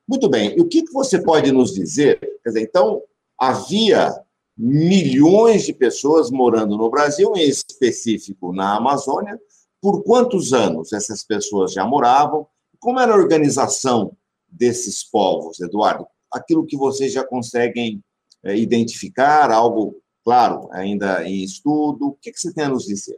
Muito 0.07 0.29
bem, 0.29 0.55
e 0.57 0.61
o 0.61 0.67
que, 0.67 0.83
você 0.91 1.21
pode 1.21 1.51
nos 1.51 1.73
dizer? 1.73 2.19
Quer 2.43 2.49
dizer, 2.49 2.61
então, 2.61 3.01
havia 3.39 4.13
milhões 4.57 5.65
de 5.65 5.73
pessoas 5.73 6.29
morando 6.29 6.77
no 6.77 6.89
Brasil, 6.89 7.33
em 7.35 7.47
específico 7.47 8.53
na 8.53 8.77
Amazônia. 8.77 9.39
Por 9.81 10.03
quantos 10.03 10.53
anos 10.53 10.93
essas 10.93 11.23
pessoas 11.23 11.73
já 11.73 11.85
moravam? 11.85 12.47
Como 12.79 12.99
era 12.99 13.13
a 13.13 13.17
organização 13.17 14.15
desses 14.47 15.03
povos, 15.03 15.59
Eduardo? 15.59 16.05
Aquilo 16.31 16.65
que 16.65 16.77
vocês 16.77 17.11
já 17.11 17.25
conseguem 17.25 18.03
é, 18.43 18.57
identificar, 18.57 19.51
algo, 19.51 19.95
claro, 20.23 20.69
ainda 20.71 21.23
em 21.23 21.43
estudo. 21.43 22.09
O 22.09 22.17
que, 22.21 22.31
que 22.31 22.39
você 22.39 22.53
tem 22.53 22.65
a 22.65 22.69
nos 22.69 22.85
dizer? 22.85 23.17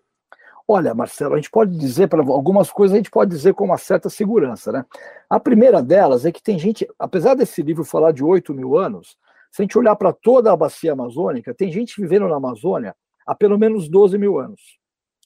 Olha, 0.67 0.96
Marcelo, 0.96 1.34
a 1.34 1.38
gente 1.38 1.51
pode 1.51 1.77
dizer 1.77 2.08
para 2.08 2.22
algumas 2.22 2.72
coisas, 2.72 2.94
a 2.94 2.98
gente 2.98 3.12
pode 3.12 3.29
dizer 3.29 3.53
com 3.53 3.65
uma 3.65 3.77
certa 3.77 4.10
segurança, 4.10 4.72
né? 4.72 4.84
A 5.29 5.39
primeira 5.39 5.82
delas 5.82 6.25
é 6.25 6.32
que 6.32 6.41
tem 6.41 6.58
gente, 6.58 6.88
apesar 6.98 7.36
desse 7.36 7.62
livro 7.62 7.84
falar 7.84 8.12
de 8.12 8.24
8 8.24 8.51
mil 8.51 8.75
anos, 8.75 9.15
se 9.51 9.62
a 9.62 9.63
gente 9.63 9.77
olhar 9.77 9.96
para 9.96 10.12
toda 10.12 10.51
a 10.51 10.58
bacia 10.58 10.94
amazônica, 10.94 11.53
tem 11.53 11.72
gente 11.72 12.01
vivendo 12.01 12.27
na 12.27 12.36
Amazônia 12.36 12.96
há 13.25 13.36
pelo 13.36 13.58
menos 13.60 13.88
12 13.88 14.17
mil 14.17 14.39
anos. 14.39 14.60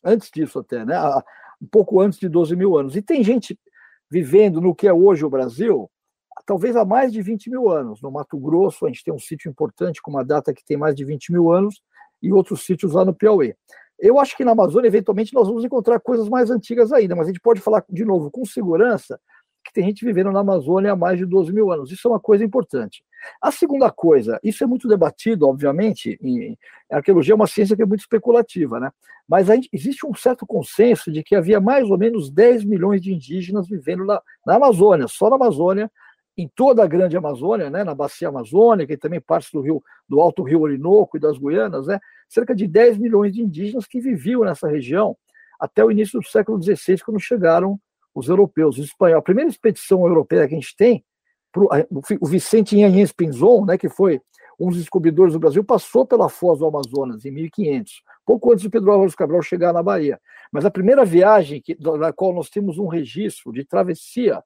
Antes 0.03 0.29
disso, 0.29 0.59
até, 0.59 0.85
né? 0.85 0.95
Um 1.61 1.67
pouco 1.67 1.99
antes 2.01 2.19
de 2.19 2.27
12 2.27 2.55
mil 2.55 2.77
anos. 2.77 2.95
E 2.95 3.01
tem 3.01 3.23
gente 3.23 3.57
vivendo 4.09 4.59
no 4.59 4.75
que 4.75 4.87
é 4.87 4.93
hoje 4.93 5.25
o 5.25 5.29
Brasil, 5.29 5.89
talvez 6.45 6.75
há 6.75 6.85
mais 6.85 7.11
de 7.11 7.21
20 7.21 7.49
mil 7.49 7.69
anos. 7.69 8.01
No 8.01 8.11
Mato 8.11 8.37
Grosso, 8.37 8.85
a 8.85 8.89
gente 8.89 9.03
tem 9.03 9.13
um 9.13 9.19
sítio 9.19 9.49
importante 9.49 10.01
com 10.01 10.11
uma 10.11 10.23
data 10.23 10.53
que 10.53 10.65
tem 10.65 10.77
mais 10.77 10.95
de 10.95 11.05
20 11.05 11.31
mil 11.31 11.51
anos, 11.51 11.81
e 12.21 12.31
outros 12.31 12.65
sítios 12.65 12.93
lá 12.93 13.05
no 13.05 13.13
Piauí. 13.13 13.55
Eu 13.97 14.19
acho 14.19 14.35
que 14.35 14.45
na 14.45 14.51
Amazônia, 14.51 14.87
eventualmente, 14.87 15.33
nós 15.33 15.47
vamos 15.47 15.63
encontrar 15.63 15.99
coisas 15.99 16.29
mais 16.29 16.49
antigas 16.49 16.91
ainda, 16.93 17.15
mas 17.15 17.27
a 17.27 17.31
gente 17.31 17.41
pode 17.41 17.59
falar, 17.59 17.83
de 17.89 18.05
novo, 18.05 18.31
com 18.31 18.45
segurança, 18.45 19.19
que 19.63 19.73
tem 19.73 19.83
gente 19.83 20.05
vivendo 20.05 20.31
na 20.31 20.39
Amazônia 20.39 20.93
há 20.93 20.95
mais 20.95 21.17
de 21.17 21.25
12 21.25 21.51
mil 21.51 21.71
anos. 21.71 21.91
Isso 21.91 22.07
é 22.07 22.11
uma 22.11 22.19
coisa 22.19 22.43
importante. 22.43 23.03
A 23.41 23.51
segunda 23.51 23.91
coisa, 23.91 24.39
isso 24.41 24.63
é 24.63 24.67
muito 24.67 24.87
debatido, 24.87 25.45
obviamente, 25.47 26.17
a 26.89 26.97
arqueologia 26.97 27.33
é 27.33 27.35
uma 27.35 27.47
ciência 27.47 27.75
que 27.75 27.81
é 27.81 27.85
muito 27.85 27.99
especulativa, 27.99 28.79
né? 28.79 28.89
mas 29.27 29.47
gente, 29.47 29.69
existe 29.73 30.07
um 30.07 30.13
certo 30.15 30.47
consenso 30.47 31.11
de 31.11 31.21
que 31.21 31.35
havia 31.35 31.59
mais 31.59 31.89
ou 31.89 31.97
menos 31.97 32.31
10 32.31 32.63
milhões 32.63 33.01
de 33.01 33.13
indígenas 33.13 33.67
vivendo 33.67 34.05
na, 34.05 34.21
na 34.45 34.55
Amazônia, 34.55 35.07
só 35.09 35.29
na 35.29 35.35
Amazônia, 35.35 35.91
em 36.41 36.47
toda 36.47 36.81
a 36.81 36.87
grande 36.87 37.17
Amazônia, 37.17 37.69
né, 37.69 37.83
na 37.83 37.93
bacia 37.93 38.29
amazônica 38.29 38.93
e 38.93 38.97
também 38.97 39.19
partes 39.19 39.51
do 39.51 39.59
rio, 39.59 39.83
do 40.07 40.21
Alto 40.21 40.41
Rio 40.41 40.61
Orinoco 40.61 41.17
e 41.17 41.19
das 41.19 41.37
Guianas, 41.37 41.87
né, 41.87 41.99
cerca 42.29 42.55
de 42.55 42.65
10 42.65 42.97
milhões 42.97 43.33
de 43.33 43.41
indígenas 43.41 43.85
que 43.85 43.99
viviam 43.99 44.45
nessa 44.45 44.65
região 44.65 45.17
até 45.59 45.83
o 45.83 45.91
início 45.91 46.17
do 46.17 46.25
século 46.25 46.61
XVI, 46.61 46.99
quando 47.03 47.19
chegaram 47.19 47.77
os 48.15 48.29
europeus, 48.29 48.77
os 48.77 48.85
espanhóis. 48.85 49.19
A 49.19 49.21
primeira 49.21 49.49
expedição 49.49 50.07
europeia 50.07 50.47
que 50.47 50.55
a 50.55 50.57
gente 50.57 50.73
tem, 50.77 51.03
o 52.21 52.25
Vicente 52.25 52.77
Inhães 52.77 53.11
Pinzon, 53.11 53.65
né, 53.65 53.77
que 53.77 53.89
foi 53.89 54.21
um 54.57 54.69
dos 54.69 54.77
descobridores 54.77 55.33
do 55.33 55.39
Brasil, 55.39 55.61
passou 55.61 56.05
pela 56.05 56.29
foz 56.29 56.59
do 56.59 56.65
Amazonas 56.65 57.25
em 57.25 57.31
1500, 57.31 58.01
pouco 58.25 58.49
antes 58.53 58.61
de 58.61 58.69
Pedro 58.69 58.93
Álvares 58.93 59.15
Cabral 59.15 59.41
chegar 59.41 59.73
na 59.73 59.83
Bahia. 59.83 60.17
Mas 60.53 60.63
a 60.63 60.71
primeira 60.71 61.03
viagem 61.03 61.61
que, 61.61 61.75
da 61.75 62.13
qual 62.13 62.33
nós 62.33 62.49
temos 62.49 62.77
um 62.77 62.87
registro 62.87 63.51
de 63.51 63.65
travessia 63.65 64.41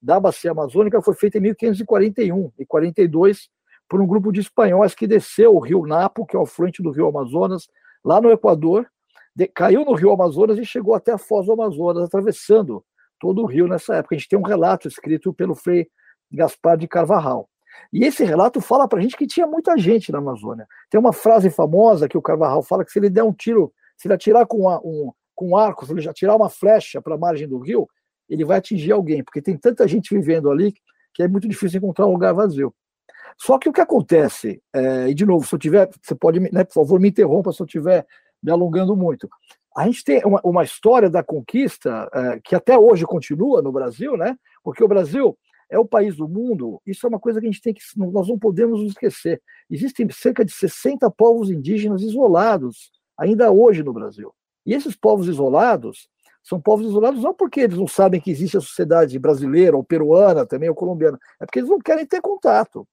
da 0.00 0.18
bacia 0.20 0.52
amazônica 0.52 1.00
foi 1.02 1.14
feita 1.14 1.38
em 1.38 1.40
1541 1.40 2.52
e 2.58 2.64
42 2.64 3.48
por 3.88 4.00
um 4.00 4.06
grupo 4.06 4.30
de 4.30 4.40
espanhóis 4.40 4.94
que 4.94 5.06
desceu 5.06 5.54
o 5.54 5.58
rio 5.58 5.86
Napo, 5.86 6.26
que 6.26 6.36
é 6.36 6.38
o 6.38 6.42
afluente 6.42 6.82
do 6.82 6.90
rio 6.90 7.08
Amazonas, 7.08 7.68
lá 8.04 8.20
no 8.20 8.30
Equador, 8.30 8.86
de, 9.34 9.46
caiu 9.48 9.84
no 9.84 9.94
rio 9.94 10.12
Amazonas 10.12 10.58
e 10.58 10.64
chegou 10.64 10.94
até 10.94 11.12
a 11.12 11.18
foz 11.18 11.46
do 11.46 11.52
Amazonas, 11.52 12.04
atravessando 12.04 12.84
todo 13.18 13.42
o 13.42 13.46
rio 13.46 13.66
nessa 13.66 13.96
época. 13.96 14.14
A 14.14 14.18
gente 14.18 14.28
tem 14.28 14.38
um 14.38 14.42
relato 14.42 14.86
escrito 14.86 15.32
pelo 15.32 15.54
Frei 15.54 15.88
Gaspar 16.30 16.76
de 16.76 16.86
Carvajal. 16.86 17.48
E 17.92 18.04
esse 18.04 18.24
relato 18.24 18.60
fala 18.60 18.86
para 18.88 18.98
a 18.98 19.02
gente 19.02 19.16
que 19.16 19.26
tinha 19.26 19.46
muita 19.46 19.76
gente 19.78 20.12
na 20.12 20.18
Amazônia. 20.18 20.66
Tem 20.90 21.00
uma 21.00 21.12
frase 21.12 21.50
famosa 21.50 22.08
que 22.08 22.18
o 22.18 22.22
Carvajal 22.22 22.62
fala 22.62 22.84
que 22.84 22.90
se 22.90 22.98
ele 22.98 23.08
der 23.08 23.22
um 23.22 23.32
tiro, 23.32 23.72
se 23.96 24.06
ele 24.06 24.14
atirar 24.14 24.46
com, 24.46 24.68
um, 24.84 25.12
com 25.34 25.56
arco, 25.56 25.86
se 25.86 25.92
ele 25.92 26.08
atirar 26.08 26.36
uma 26.36 26.48
flecha 26.48 27.00
para 27.00 27.14
a 27.14 27.18
margem 27.18 27.48
do 27.48 27.58
rio, 27.58 27.88
ele 28.28 28.44
vai 28.44 28.58
atingir 28.58 28.92
alguém, 28.92 29.22
porque 29.22 29.42
tem 29.42 29.56
tanta 29.56 29.86
gente 29.86 30.14
vivendo 30.14 30.50
ali 30.50 30.74
que 31.14 31.22
é 31.22 31.28
muito 31.28 31.48
difícil 31.48 31.78
encontrar 31.78 32.06
um 32.06 32.12
lugar 32.12 32.32
vazio. 32.32 32.74
Só 33.36 33.58
que 33.58 33.68
o 33.68 33.72
que 33.72 33.80
acontece, 33.80 34.60
é, 34.74 35.08
e 35.08 35.14
de 35.14 35.24
novo, 35.24 35.46
se 35.46 35.54
eu 35.54 35.58
tiver, 35.58 35.88
você 36.02 36.14
pode, 36.14 36.40
né, 36.40 36.64
por 36.64 36.74
favor, 36.74 37.00
me 37.00 37.08
interrompa 37.08 37.52
se 37.52 37.62
eu 37.62 37.66
estiver 37.66 38.06
me 38.42 38.50
alongando 38.50 38.96
muito. 38.96 39.28
A 39.76 39.86
gente 39.86 40.02
tem 40.02 40.22
uma, 40.24 40.40
uma 40.44 40.64
história 40.64 41.08
da 41.08 41.22
conquista 41.22 42.08
é, 42.12 42.40
que 42.42 42.54
até 42.54 42.76
hoje 42.76 43.04
continua 43.04 43.62
no 43.62 43.70
Brasil, 43.70 44.16
né? 44.16 44.36
Porque 44.62 44.82
o 44.82 44.88
Brasil 44.88 45.38
é 45.70 45.78
o 45.78 45.84
país 45.84 46.16
do 46.16 46.28
mundo. 46.28 46.80
Isso 46.86 47.06
é 47.06 47.08
uma 47.08 47.20
coisa 47.20 47.40
que 47.40 47.46
a 47.46 47.50
gente 47.50 47.62
tem 47.62 47.74
que, 47.74 47.82
nós 47.96 48.28
não 48.28 48.38
podemos 48.38 48.80
nos 48.80 48.92
esquecer. 48.92 49.40
Existem 49.70 50.08
cerca 50.10 50.44
de 50.44 50.52
60 50.52 51.08
povos 51.10 51.50
indígenas 51.50 52.02
isolados 52.02 52.90
ainda 53.16 53.50
hoje 53.52 53.82
no 53.82 53.92
Brasil. 53.92 54.32
E 54.64 54.74
esses 54.74 54.96
povos 54.96 55.28
isolados, 55.28 56.08
são 56.48 56.58
povos 56.58 56.86
isolados 56.86 57.22
não 57.22 57.34
porque 57.34 57.60
eles 57.60 57.76
não 57.76 57.86
sabem 57.86 58.20
que 58.20 58.30
existe 58.30 58.56
a 58.56 58.60
sociedade 58.60 59.18
brasileira, 59.18 59.76
ou 59.76 59.84
peruana 59.84 60.46
também, 60.46 60.68
ou 60.68 60.74
colombiana, 60.74 61.18
é 61.38 61.44
porque 61.44 61.58
eles 61.58 61.68
não 61.68 61.78
querem 61.78 62.06
ter 62.06 62.22
contato. 62.22 62.88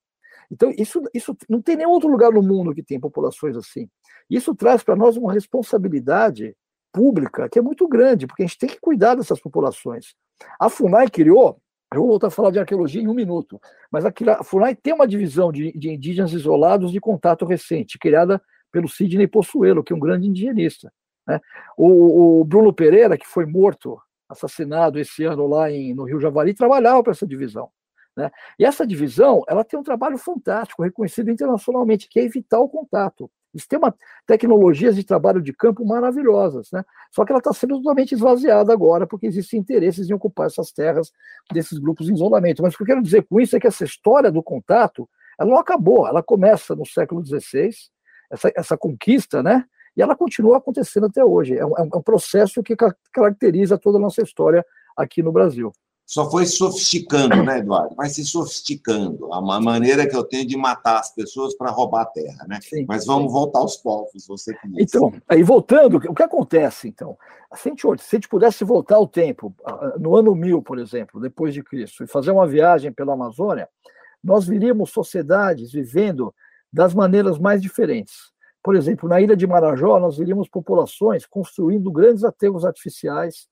Então, 0.51 0.71
isso, 0.77 1.01
isso 1.13 1.35
não 1.49 1.61
tem 1.61 1.77
nenhum 1.77 1.91
outro 1.91 2.09
lugar 2.09 2.31
no 2.33 2.43
mundo 2.43 2.73
que 2.73 2.83
tem 2.83 2.99
populações 2.99 3.55
assim. 3.55 3.87
Isso 4.29 4.53
traz 4.53 4.83
para 4.83 4.95
nós 4.95 5.15
uma 5.15 5.31
responsabilidade 5.31 6.53
pública 6.91 7.47
que 7.47 7.57
é 7.57 7.61
muito 7.61 7.87
grande, 7.87 8.27
porque 8.27 8.43
a 8.43 8.45
gente 8.45 8.57
tem 8.57 8.69
que 8.69 8.79
cuidar 8.79 9.15
dessas 9.15 9.39
populações. 9.39 10.13
A 10.59 10.69
FUNAI 10.69 11.09
criou, 11.09 11.57
eu 11.93 12.01
vou 12.01 12.09
voltar 12.09 12.27
a 12.27 12.31
falar 12.31 12.51
de 12.51 12.59
arqueologia 12.59 13.01
em 13.01 13.07
um 13.07 13.13
minuto, 13.13 13.59
mas 13.89 14.03
a 14.05 14.43
FUNAI 14.43 14.75
tem 14.75 14.93
uma 14.93 15.07
divisão 15.07 15.49
de, 15.49 15.71
de 15.71 15.89
indígenas 15.89 16.33
isolados 16.33 16.91
de 16.91 16.99
contato 16.99 17.45
recente, 17.45 17.97
criada 17.97 18.41
pelo 18.69 18.89
Sidney 18.89 19.27
Possuelo, 19.27 19.81
que 19.81 19.93
é 19.93 19.95
um 19.95 19.99
grande 19.99 20.27
indigenista. 20.27 20.91
Né? 21.27 21.39
O, 21.77 22.41
o, 22.41 22.45
Bruno 22.45 22.73
Pereira, 22.73 23.17
que 23.17 23.27
foi 23.27 23.45
morto, 23.45 23.99
assassinado 24.29 24.99
esse 24.99 25.23
ano 25.23 25.47
lá 25.47 25.71
em, 25.71 25.93
no 25.93 26.03
Rio 26.03 26.19
Javari, 26.19 26.53
trabalhava 26.53 27.03
para 27.03 27.11
essa 27.11 27.27
divisão. 27.27 27.69
Né? 28.15 28.31
E 28.57 28.65
essa 28.65 28.85
divisão 28.87 29.43
ela 29.47 29.63
tem 29.63 29.79
um 29.79 29.83
trabalho 29.83 30.17
fantástico, 30.17 30.83
reconhecido 30.83 31.29
internacionalmente, 31.29 32.07
que 32.09 32.19
é 32.19 32.23
evitar 32.23 32.59
o 32.59 32.69
contato. 32.69 33.29
Eles 33.53 33.65
têm 33.65 33.79
uma, 33.79 33.95
tecnologias 34.27 34.95
de 34.95 35.03
trabalho 35.03 35.41
de 35.41 35.53
campo 35.53 35.85
maravilhosas, 35.85 36.69
né? 36.73 36.83
só 37.09 37.23
que 37.23 37.31
ela 37.31 37.39
está 37.39 37.53
sendo 37.53 37.77
totalmente 37.77 38.13
esvaziada 38.13 38.73
agora, 38.73 39.07
porque 39.07 39.27
existem 39.27 39.59
interesses 39.59 40.09
em 40.09 40.13
ocupar 40.13 40.47
essas 40.47 40.71
terras 40.71 41.11
desses 41.53 41.79
grupos 41.79 42.09
em 42.09 42.13
isolamento. 42.13 42.61
Mas 42.61 42.73
o 42.73 42.77
que 42.77 42.83
eu 42.83 42.87
quero 42.87 43.01
dizer 43.01 43.23
com 43.23 43.39
isso 43.39 43.55
é 43.55 43.59
que 43.59 43.67
essa 43.67 43.85
história 43.85 44.29
do 44.29 44.43
contato 44.43 45.07
ela 45.39 45.49
não 45.49 45.57
acabou, 45.57 46.07
ela 46.07 46.23
começa 46.23 46.75
no 46.75 46.85
século 46.85 47.25
XVI, 47.25 47.69
essa, 48.31 48.51
essa 48.55 48.77
conquista, 48.77 49.43
né? 49.43 49.65
E 49.95 50.01
ela 50.01 50.15
continua 50.15 50.57
acontecendo 50.57 51.05
até 51.05 51.23
hoje. 51.23 51.57
É 51.57 51.65
um, 51.65 51.77
é 51.77 51.81
um 51.83 52.01
processo 52.01 52.61
que 52.61 52.75
caracteriza 53.11 53.77
toda 53.77 53.97
a 53.97 54.01
nossa 54.01 54.21
história 54.21 54.65
aqui 54.97 55.23
no 55.23 55.31
Brasil 55.31 55.71
só 56.05 56.29
foi 56.29 56.45
sofisticando, 56.45 57.43
né, 57.43 57.59
Eduardo? 57.59 57.95
Vai 57.95 58.09
se 58.09 58.23
sofisticando. 58.23 59.33
A 59.33 59.41
maneira 59.41 60.07
que 60.07 60.15
eu 60.15 60.23
tenho 60.23 60.45
de 60.45 60.55
matar 60.55 60.99
as 60.99 61.13
pessoas 61.13 61.57
para 61.57 61.71
roubar 61.71 62.03
a 62.03 62.05
terra, 62.05 62.45
né? 62.47 62.59
Sim, 62.61 62.85
Mas 62.87 63.05
vamos 63.05 63.31
sim. 63.31 63.33
voltar 63.33 63.59
aos 63.59 63.75
povos, 63.77 64.25
você 64.27 64.53
que 64.53 64.67
disse. 64.67 64.83
Então, 64.83 65.11
aí 65.27 65.41
voltando, 65.41 65.97
o 65.97 66.13
que 66.13 66.23
acontece, 66.23 66.87
então? 66.87 67.17
Se 67.55 67.69
a, 67.69 67.71
gente, 67.71 68.03
se 68.03 68.15
a 68.15 68.17
gente 68.17 68.29
pudesse 68.29 68.63
voltar 68.63 68.97
ao 68.97 69.07
tempo, 69.07 69.53
no 69.99 70.15
ano 70.15 70.35
1000, 70.35 70.61
por 70.61 70.77
exemplo, 70.77 71.19
depois 71.19 71.53
de 71.53 71.63
Cristo, 71.63 72.03
e 72.03 72.07
fazer 72.07 72.31
uma 72.31 72.45
viagem 72.45 72.91
pela 72.91 73.13
Amazônia, 73.13 73.67
nós 74.23 74.45
viríamos 74.45 74.91
sociedades 74.91 75.71
vivendo 75.71 76.33
das 76.71 76.93
maneiras 76.93 77.39
mais 77.39 77.61
diferentes. 77.61 78.31
Por 78.65 78.75
exemplo, 78.75 79.07
na 79.07 79.21
ilha 79.21 79.37
de 79.37 79.45
Marajó, 79.45 79.99
nós 79.99 80.17
veríamos 80.17 80.49
populações 80.49 81.23
construindo 81.23 81.91
grandes 81.91 82.23
aterros 82.23 82.65
artificiais 82.65 83.47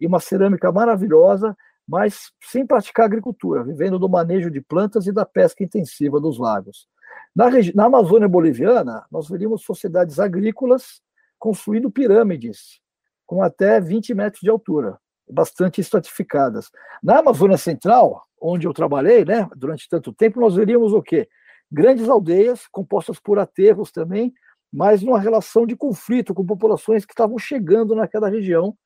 e 0.00 0.06
uma 0.06 0.18
cerâmica 0.18 0.72
maravilhosa, 0.72 1.54
mas 1.86 2.32
sem 2.40 2.66
praticar 2.66 3.04
agricultura, 3.04 3.62
vivendo 3.62 3.98
do 3.98 4.08
manejo 4.08 4.50
de 4.50 4.62
plantas 4.62 5.06
e 5.06 5.12
da 5.12 5.26
pesca 5.26 5.62
intensiva 5.62 6.18
dos 6.18 6.38
lagos. 6.38 6.88
Na, 7.36 7.50
na 7.74 7.84
Amazônia 7.84 8.26
boliviana, 8.26 9.04
nós 9.12 9.28
veríamos 9.28 9.62
sociedades 9.62 10.18
agrícolas 10.18 11.02
construindo 11.38 11.90
pirâmides 11.90 12.80
com 13.26 13.42
até 13.42 13.78
20 13.78 14.14
metros 14.14 14.40
de 14.40 14.48
altura, 14.48 14.98
bastante 15.30 15.82
estratificadas. 15.82 16.70
Na 17.02 17.18
Amazônia 17.18 17.58
Central, 17.58 18.22
onde 18.40 18.66
eu 18.66 18.72
trabalhei 18.72 19.26
né, 19.26 19.46
durante 19.54 19.90
tanto 19.90 20.10
tempo, 20.10 20.40
nós 20.40 20.54
veríamos 20.54 20.94
o 20.94 21.02
quê? 21.02 21.28
Grandes 21.70 22.08
aldeias 22.08 22.66
compostas 22.66 23.20
por 23.20 23.38
aterros 23.38 23.92
também, 23.92 24.32
mas 24.74 25.02
numa 25.02 25.20
relação 25.20 25.64
de 25.64 25.76
conflito 25.76 26.34
com 26.34 26.44
populações 26.44 27.04
que 27.06 27.12
estavam 27.12 27.38
chegando 27.38 27.94
naquela 27.94 28.28
região. 28.28 28.76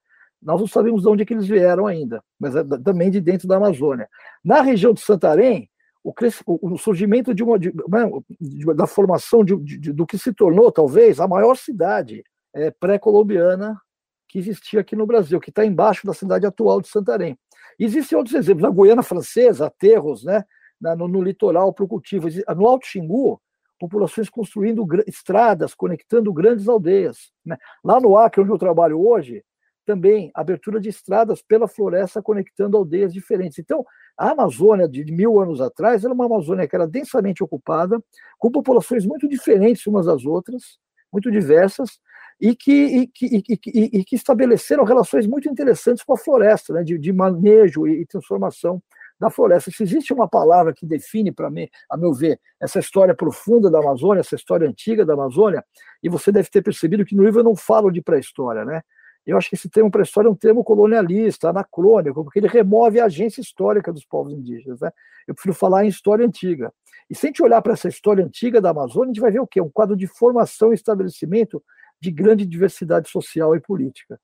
Nós 0.41 0.61
não 0.61 0.67
sabemos 0.67 1.01
de 1.01 1.09
onde 1.09 1.23
é 1.23 1.27
que 1.27 1.33
eles 1.33 1.49
vieram 1.49 1.87
ainda, 1.87 2.23
mas 2.39 2.55
é 2.55 2.63
também 2.63 3.11
de 3.11 3.23
dentro 3.23 3.49
da 3.49 3.57
Amazônia. 3.57 4.07
Na 4.45 4.61
região 4.61 4.93
de 4.93 5.01
Santarém, 5.01 5.69
o, 6.05 6.13
o 6.47 6.77
surgimento 6.77 7.35
de 7.35 7.43
uma, 7.43 7.59
de, 7.59 7.73
né, 7.89 8.11
de, 8.39 8.67
da 8.75 8.87
formação 8.87 9.43
de, 9.43 9.57
do 9.95 10.07
que 10.07 10.19
se 10.19 10.31
tornou, 10.35 10.71
talvez, 10.71 11.21
a 11.21 11.27
maior 11.27 11.57
cidade 11.57 12.23
é, 12.55 12.71
pré-colombiana 12.71 13.81
que 14.29 14.39
existia 14.39 14.81
aqui 14.81 14.95
no 14.95 15.07
Brasil, 15.07 15.41
que 15.41 15.49
está 15.49 15.65
embaixo 15.65 16.07
da 16.07 16.13
cidade 16.13 16.45
atual 16.45 16.83
de 16.83 16.89
Santarém. 16.89 17.37
Existem 17.79 18.17
outros 18.17 18.37
exemplos. 18.37 18.63
Na 18.63 18.71
Guiana 18.71 19.03
Francesa, 19.03 19.67
aterros, 19.67 20.23
né, 20.23 20.45
no, 20.79 21.09
no 21.09 21.23
litoral 21.23 21.73
para 21.73 21.87
o 21.87 21.89
cultivo. 21.89 22.29
No 22.55 22.69
Alto 22.69 22.87
Xingu, 22.87 23.41
populações 23.79 24.29
construindo 24.29 24.87
estradas, 25.07 25.75
conectando 25.75 26.33
grandes 26.33 26.69
aldeias. 26.69 27.33
Né? 27.45 27.57
Lá 27.85 28.01
no 28.01 28.17
Acre, 28.17 28.43
onde 28.43 28.51
eu 28.51 28.59
trabalho 28.59 29.01
hoje, 29.01 29.43
também 29.87 30.31
abertura 30.35 30.79
de 30.79 30.91
estradas 30.91 31.41
pela 31.41 31.67
floresta 31.67 32.23
conectando 32.23 32.77
aldeias 32.77 33.13
diferentes. 33.13 33.59
Então, 33.59 33.85
a 34.19 34.33
Amazônia 34.33 34.87
de 34.87 35.05
mil 35.11 35.41
anos 35.41 35.61
atrás 35.61 36.05
era 36.05 36.13
uma 36.13 36.27
Amazônia 36.27 36.69
que 36.69 36.77
era 36.77 36.87
densamente 36.87 37.43
ocupada, 37.43 38.03
com 38.39 38.51
populações 38.51 39.07
muito 39.07 39.27
diferentes 39.27 39.87
umas 39.87 40.05
das 40.07 40.27
outras, 40.27 40.79
muito 41.11 41.31
diversas, 41.31 41.99
e 42.41 42.55
que, 42.55 42.73
e 42.73 43.07
que, 43.07 43.27
e, 43.27 43.43
e, 43.49 43.99
e 44.01 44.05
que 44.05 44.15
estabeleceram 44.15 44.85
relações 44.85 45.27
muito 45.27 45.49
interessantes 45.49 46.05
com 46.05 46.13
a 46.13 46.19
floresta, 46.19 46.75
né, 46.75 46.85
de, 46.85 46.99
de 46.99 47.13
manejo 47.13 47.87
e 47.87 48.05
transformação 48.07 48.83
da 49.19 49.31
floresta. 49.31 49.71
Se 49.71 49.83
existe 49.83 50.13
uma 50.13 50.29
palavra 50.29 50.73
que 50.73 50.87
define, 50.87 51.33
para 51.33 51.51
mim, 51.51 51.69
a 51.91 51.97
meu 51.97 52.13
ver, 52.13 52.41
essa 52.61 52.79
história 52.79 53.15
profunda 53.15 53.71
da 53.71 53.79
Amazônia, 53.79 54.21
essa 54.21 54.35
história 54.35 54.69
antiga 54.69 55.05
da 55.05 55.15
Amazônia, 55.15 55.65
e 56.03 56.09
você 56.09 56.31
deve 56.31 56.49
ter 56.51 56.63
percebido 56.63 57.05
que 57.05 57.15
no 57.15 57.25
livro 57.25 57.41
eu 57.41 57.45
não 57.45 57.57
falo 57.57 57.91
de 57.91 58.01
pré-história, 58.01 58.65
né? 58.65 58.83
Eu 59.27 59.37
acho 59.37 59.51
que 59.51 59.57
esse 59.57 59.69
termo 59.69 59.91
pré-história 59.91 60.27
é 60.27 60.31
um 60.31 60.35
termo 60.35 60.65
colonialista, 60.65 61.51
anacrônico, 61.51 62.25
porque 62.25 62.39
ele 62.39 62.49
remove 62.49 62.99
a 62.99 63.05
agência 63.05 63.43
histórica 63.43 63.93
dos 63.93 64.03
povos 64.07 64.33
indígenas. 64.33 64.81
Né? 64.81 64.91
Eu 65.27 65.35
prefiro 65.35 65.55
falar 65.55 65.85
em 65.85 65.89
história 65.89 66.25
antiga. 66.25 66.73
E 67.11 67.15
se 67.15 67.27
a 67.27 67.29
gente 67.29 67.43
olhar 67.43 67.61
para 67.61 67.75
essa 67.75 67.89
história 67.89 68.25
antiga 68.25 68.59
da 68.59 68.71
Amazônia, 68.71 69.11
a 69.11 69.13
gente 69.13 69.21
vai 69.21 69.31
ver 69.31 69.41
o 69.41 69.47
quê? 69.47 69.61
Um 69.61 69.69
quadro 69.69 69.95
de 69.95 70.07
formação 70.07 70.73
e 70.73 70.75
estabelecimento 70.75 71.63
de 72.01 72.11
grande 72.11 72.47
diversidade 72.47 73.11
social 73.11 73.55
e 73.55 73.61
política. 73.61 74.19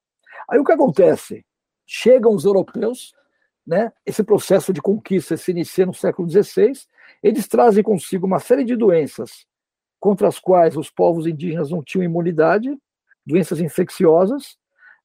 Aí 0.49 0.59
o 0.59 0.65
que 0.65 0.73
acontece? 0.73 1.45
Chegam 1.87 2.35
os 2.35 2.47
europeus, 2.47 3.13
né? 3.67 3.93
Esse 4.05 4.23
processo 4.23 4.73
de 4.73 4.83
conquista 4.83 5.37
se 5.37 5.51
inicia 5.51 5.87
no 5.87 5.95
século 5.95 6.29
XVI 6.29 6.73
eles 7.25 7.49
trazem 7.49 7.83
consigo 7.83 8.27
uma 8.27 8.39
série 8.39 8.65
de 8.65 8.77
doenças 8.77 9.47
contra 9.99 10.29
as 10.29 10.39
quais 10.39 10.77
os 10.77 10.91
povos 10.91 11.27
indígenas 11.27 11.71
não 11.71 11.83
tinham 11.83 12.05
imunidade, 12.05 12.77
doenças 13.27 13.61
infecciosas, 13.61 14.59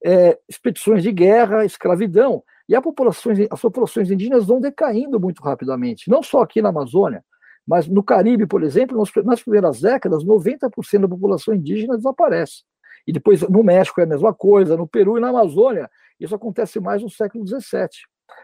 é, 0.03 0.37
expedições 0.47 1.01
de 1.01 1.13
guerra, 1.13 1.63
escravidão, 1.63 2.43
e 2.67 2.75
as 2.75 2.83
populações, 2.83 3.47
as 3.49 3.61
populações 3.61 4.11
indígenas 4.11 4.45
vão 4.45 4.59
decaindo 4.59 5.17
muito 5.17 5.41
rapidamente, 5.41 6.09
não 6.09 6.21
só 6.21 6.41
aqui 6.41 6.61
na 6.61 6.69
Amazônia, 6.69 7.23
mas 7.65 7.87
no 7.87 8.03
Caribe, 8.03 8.45
por 8.45 8.63
exemplo, 8.63 9.01
nas 9.23 9.41
primeiras 9.41 9.79
décadas, 9.79 10.25
90% 10.25 11.01
da 11.01 11.07
população 11.07 11.53
indígena 11.53 11.95
desaparece. 11.95 12.63
E 13.07 13.13
depois 13.13 13.41
no 13.43 13.63
México 13.63 14.01
é 14.01 14.03
a 14.03 14.07
mesma 14.07 14.33
coisa, 14.33 14.75
no 14.75 14.87
Peru 14.87 15.17
e 15.17 15.21
na 15.21 15.29
Amazônia, 15.29 15.89
isso 16.19 16.35
acontece 16.35 16.79
mais 16.81 17.01
no 17.01 17.09
século 17.09 17.47
XVII. 17.47 17.87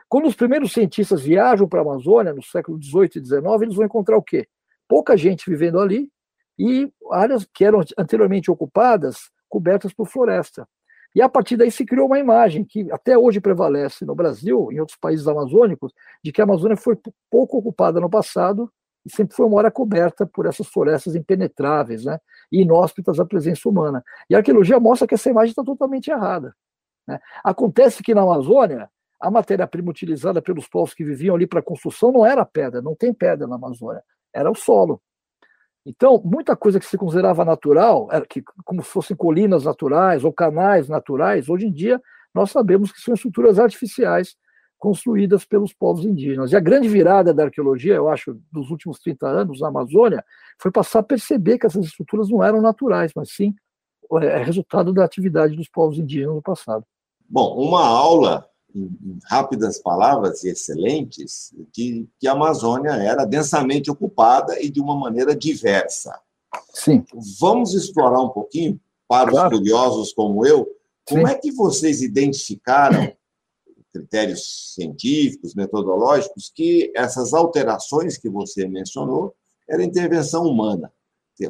Quando 0.07 0.27
os 0.27 0.35
primeiros 0.35 0.73
cientistas 0.73 1.21
viajam 1.21 1.67
para 1.67 1.79
a 1.79 1.83
Amazônia, 1.83 2.33
no 2.33 2.43
século 2.43 2.81
XVIII 2.81 3.11
e 3.15 3.25
XIX, 3.25 3.61
eles 3.61 3.75
vão 3.75 3.85
encontrar 3.85 4.17
o 4.17 4.23
quê? 4.23 4.47
Pouca 4.87 5.17
gente 5.17 5.49
vivendo 5.49 5.79
ali 5.79 6.09
e 6.57 6.91
áreas 7.11 7.47
que 7.53 7.65
eram 7.65 7.81
anteriormente 7.97 8.49
ocupadas, 8.49 9.29
cobertas 9.49 9.93
por 9.93 10.07
floresta. 10.07 10.67
E 11.13 11.21
a 11.21 11.29
partir 11.29 11.55
daí 11.55 11.71
se 11.71 11.85
criou 11.85 12.07
uma 12.07 12.19
imagem 12.19 12.65
que 12.65 12.91
até 12.91 13.17
hoje 13.17 13.39
prevalece 13.39 14.05
no 14.05 14.13
Brasil, 14.13 14.69
em 14.71 14.79
outros 14.79 14.97
países 14.97 15.27
amazônicos, 15.27 15.93
de 16.23 16.31
que 16.31 16.41
a 16.41 16.43
Amazônia 16.43 16.75
foi 16.75 16.97
pouco 17.31 17.57
ocupada 17.57 18.01
no 18.01 18.09
passado 18.09 18.69
e 19.05 19.15
sempre 19.15 19.35
foi 19.35 19.45
uma 19.45 19.59
área 19.59 19.71
coberta 19.71 20.25
por 20.25 20.45
essas 20.45 20.67
florestas 20.67 21.15
impenetráveis, 21.15 22.03
né, 22.03 22.19
e 22.51 22.61
inóspitas 22.61 23.19
à 23.19 23.25
presença 23.25 23.69
humana. 23.69 24.03
E 24.29 24.35
a 24.35 24.39
arqueologia 24.39 24.79
mostra 24.79 25.07
que 25.07 25.13
essa 25.13 25.29
imagem 25.29 25.51
está 25.51 25.63
totalmente 25.63 26.09
errada. 26.09 26.53
Né? 27.07 27.19
Acontece 27.43 28.01
que 28.01 28.15
na 28.15 28.21
Amazônia, 28.21 28.89
a 29.19 29.31
matéria-prima 29.31 29.89
utilizada 29.89 30.41
pelos 30.41 30.67
povos 30.67 30.93
que 30.93 31.03
viviam 31.03 31.35
ali 31.35 31.47
para 31.47 31.61
construção 31.61 32.11
não 32.11 32.25
era 32.25 32.45
pedra, 32.45 32.81
não 32.81 32.95
tem 32.95 33.13
pedra 33.13 33.47
na 33.47 33.55
Amazônia, 33.55 34.03
era 34.33 34.49
o 34.49 34.55
solo. 34.55 35.01
Então, 35.85 36.19
muita 36.25 36.55
coisa 36.55 36.79
que 36.79 36.85
se 36.85 36.97
considerava 36.97 37.45
natural, 37.45 38.07
que, 38.27 38.43
como 38.63 38.83
se 38.83 38.89
fossem 38.89 39.15
colinas 39.15 39.65
naturais 39.65 40.23
ou 40.23 40.33
canais 40.33 40.89
naturais, 40.89 41.47
hoje 41.47 41.67
em 41.67 41.71
dia 41.71 42.01
nós 42.33 42.51
sabemos 42.51 42.91
que 42.91 42.99
são 42.99 43.13
estruturas 43.13 43.59
artificiais 43.59 44.35
construídas 44.77 45.45
pelos 45.45 45.73
povos 45.73 46.03
indígenas. 46.05 46.51
E 46.51 46.55
a 46.55 46.59
grande 46.59 46.89
virada 46.89 47.33
da 47.33 47.45
arqueologia, 47.45 47.95
eu 47.95 48.09
acho, 48.09 48.39
dos 48.51 48.69
últimos 48.69 48.99
30 48.99 49.27
anos 49.27 49.61
na 49.61 49.69
Amazônia, 49.69 50.23
foi 50.59 50.71
passar 50.71 50.99
a 50.99 51.03
perceber 51.03 51.57
que 51.57 51.65
essas 51.65 51.85
estruturas 51.85 52.29
não 52.29 52.43
eram 52.43 52.61
naturais, 52.61 53.11
mas 53.15 53.31
sim 53.31 53.53
é 54.21 54.43
resultado 54.43 54.93
da 54.93 55.03
atividade 55.03 55.55
dos 55.55 55.69
povos 55.69 55.97
indígenas 55.97 56.35
no 56.35 56.41
passado. 56.41 56.85
Bom, 57.27 57.55
uma 57.57 57.85
aula 57.85 58.47
em, 58.75 59.19
rápidas 59.25 59.79
palavras 59.79 60.43
e 60.43 60.49
excelentes, 60.49 61.53
de 61.71 62.07
que 62.19 62.27
a 62.27 62.33
Amazônia 62.33 62.91
era 62.91 63.25
densamente 63.25 63.89
ocupada 63.89 64.61
e 64.61 64.69
de 64.69 64.81
uma 64.81 64.95
maneira 64.95 65.35
diversa. 65.35 66.19
Sim. 66.73 67.03
Vamos 67.39 67.73
explorar 67.73 68.21
um 68.21 68.29
pouquinho, 68.29 68.79
para 69.07 69.31
claro. 69.31 69.55
os 69.55 69.59
curiosos 69.59 70.13
como 70.13 70.45
eu, 70.45 70.67
como 71.07 71.27
Sim. 71.27 71.33
é 71.33 71.37
que 71.37 71.51
vocês 71.51 72.01
identificaram 72.01 73.13
critérios 73.93 74.73
científicos, 74.73 75.55
metodológicos, 75.55 76.51
que 76.53 76.91
essas 76.95 77.33
alterações 77.33 78.17
que 78.17 78.27
você 78.27 78.67
mencionou 78.67 79.33
eram 79.69 79.83
intervenção 79.83 80.43
humana. 80.43 80.91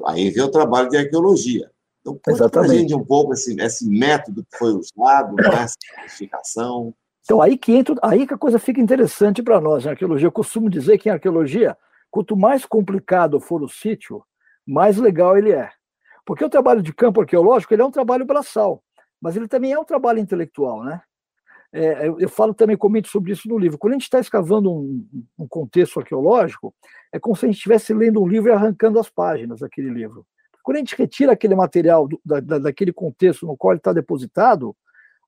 Aí 0.05 0.29
vem 0.29 0.44
o 0.44 0.51
trabalho 0.51 0.89
de 0.89 0.98
arqueologia. 0.98 1.72
Então, 2.01 2.20
conta 2.24 2.48
para 2.48 2.67
gente 2.67 2.94
um 2.94 3.03
pouco 3.03 3.34
esse, 3.34 3.60
esse 3.60 3.88
método 3.89 4.44
que 4.44 4.58
foi 4.58 4.74
usado, 4.74 5.36
essa 5.53 5.75
classificação. 5.96 6.94
Então, 7.25 7.41
aí 7.41 7.58
que, 7.58 7.74
entra, 7.74 7.96
aí 8.03 8.27
que 8.27 8.36
a 8.36 8.38
coisa 8.38 8.60
fica 8.60 8.79
interessante 8.79 9.41
para 9.41 9.60
nós 9.60 9.84
na 9.84 9.91
arqueologia. 9.91 10.27
Eu 10.27 10.32
costumo 10.32 10.70
dizer 10.70 11.00
que 11.00 11.10
em 11.10 11.12
arqueologia, 11.12 11.75
quanto 12.12 12.38
mais 12.38 12.65
complicado 12.65 13.39
for 13.39 13.63
o 13.63 13.67
sítio, 13.67 14.24
mais 14.65 14.98
legal 14.98 15.36
ele 15.36 15.51
é. 15.51 15.72
Porque 16.24 16.46
o 16.46 16.50
trabalho 16.50 16.84
de 16.84 16.94
campo 16.94 17.22
arqueológico 17.22 17.74
ele 17.74 17.82
é 17.82 17.86
um 17.86 17.91
trabalho 17.91 18.25
braçal, 18.25 18.84
mas 19.20 19.36
ele 19.36 19.48
também 19.48 19.74
é 19.74 19.79
um 19.79 19.84
trabalho 19.84 20.20
intelectual, 20.20 20.84
né? 20.84 21.01
É, 21.74 22.08
eu, 22.08 22.20
eu, 22.20 22.29
falo 22.29 22.53
também, 22.53 22.77
comento 22.77 23.10
sobre 23.10 23.34
isso 23.34 23.50
no 23.50 23.58
livro. 23.58 23.77
Quando 23.77 23.93
a 23.93 23.95
gente 23.95 24.04
está 24.04 24.19
escavando 24.19 24.71
um, 24.71 25.06
um, 25.38 25.47
contexto 25.47 26.00
arqueológico, 26.00 26.73
é 27.12 27.19
como 27.19 27.36
se 27.36 27.45
a 27.45 27.47
gente 27.47 27.58
estivesse 27.58 27.93
lendo 27.93 28.21
um 28.21 28.28
livro 28.28 28.50
e 28.50 28.54
arrancando 28.54 28.97
as 28.97 29.10
páginas 29.10 29.60
daquele 29.60 29.89
livro. 29.89 30.26
Quando 30.63 30.78
a 30.78 30.80
gente 30.80 30.95
retira 30.95 31.34
aquele 31.34 31.54
material 31.54 32.08
do, 32.08 32.21
da, 32.23 32.39
daquele 32.39 32.93
contexto 32.93 33.45
no 33.45 33.58
qual 33.58 33.73
ele 33.73 33.80
está 33.80 33.91
depositado, 33.91 34.73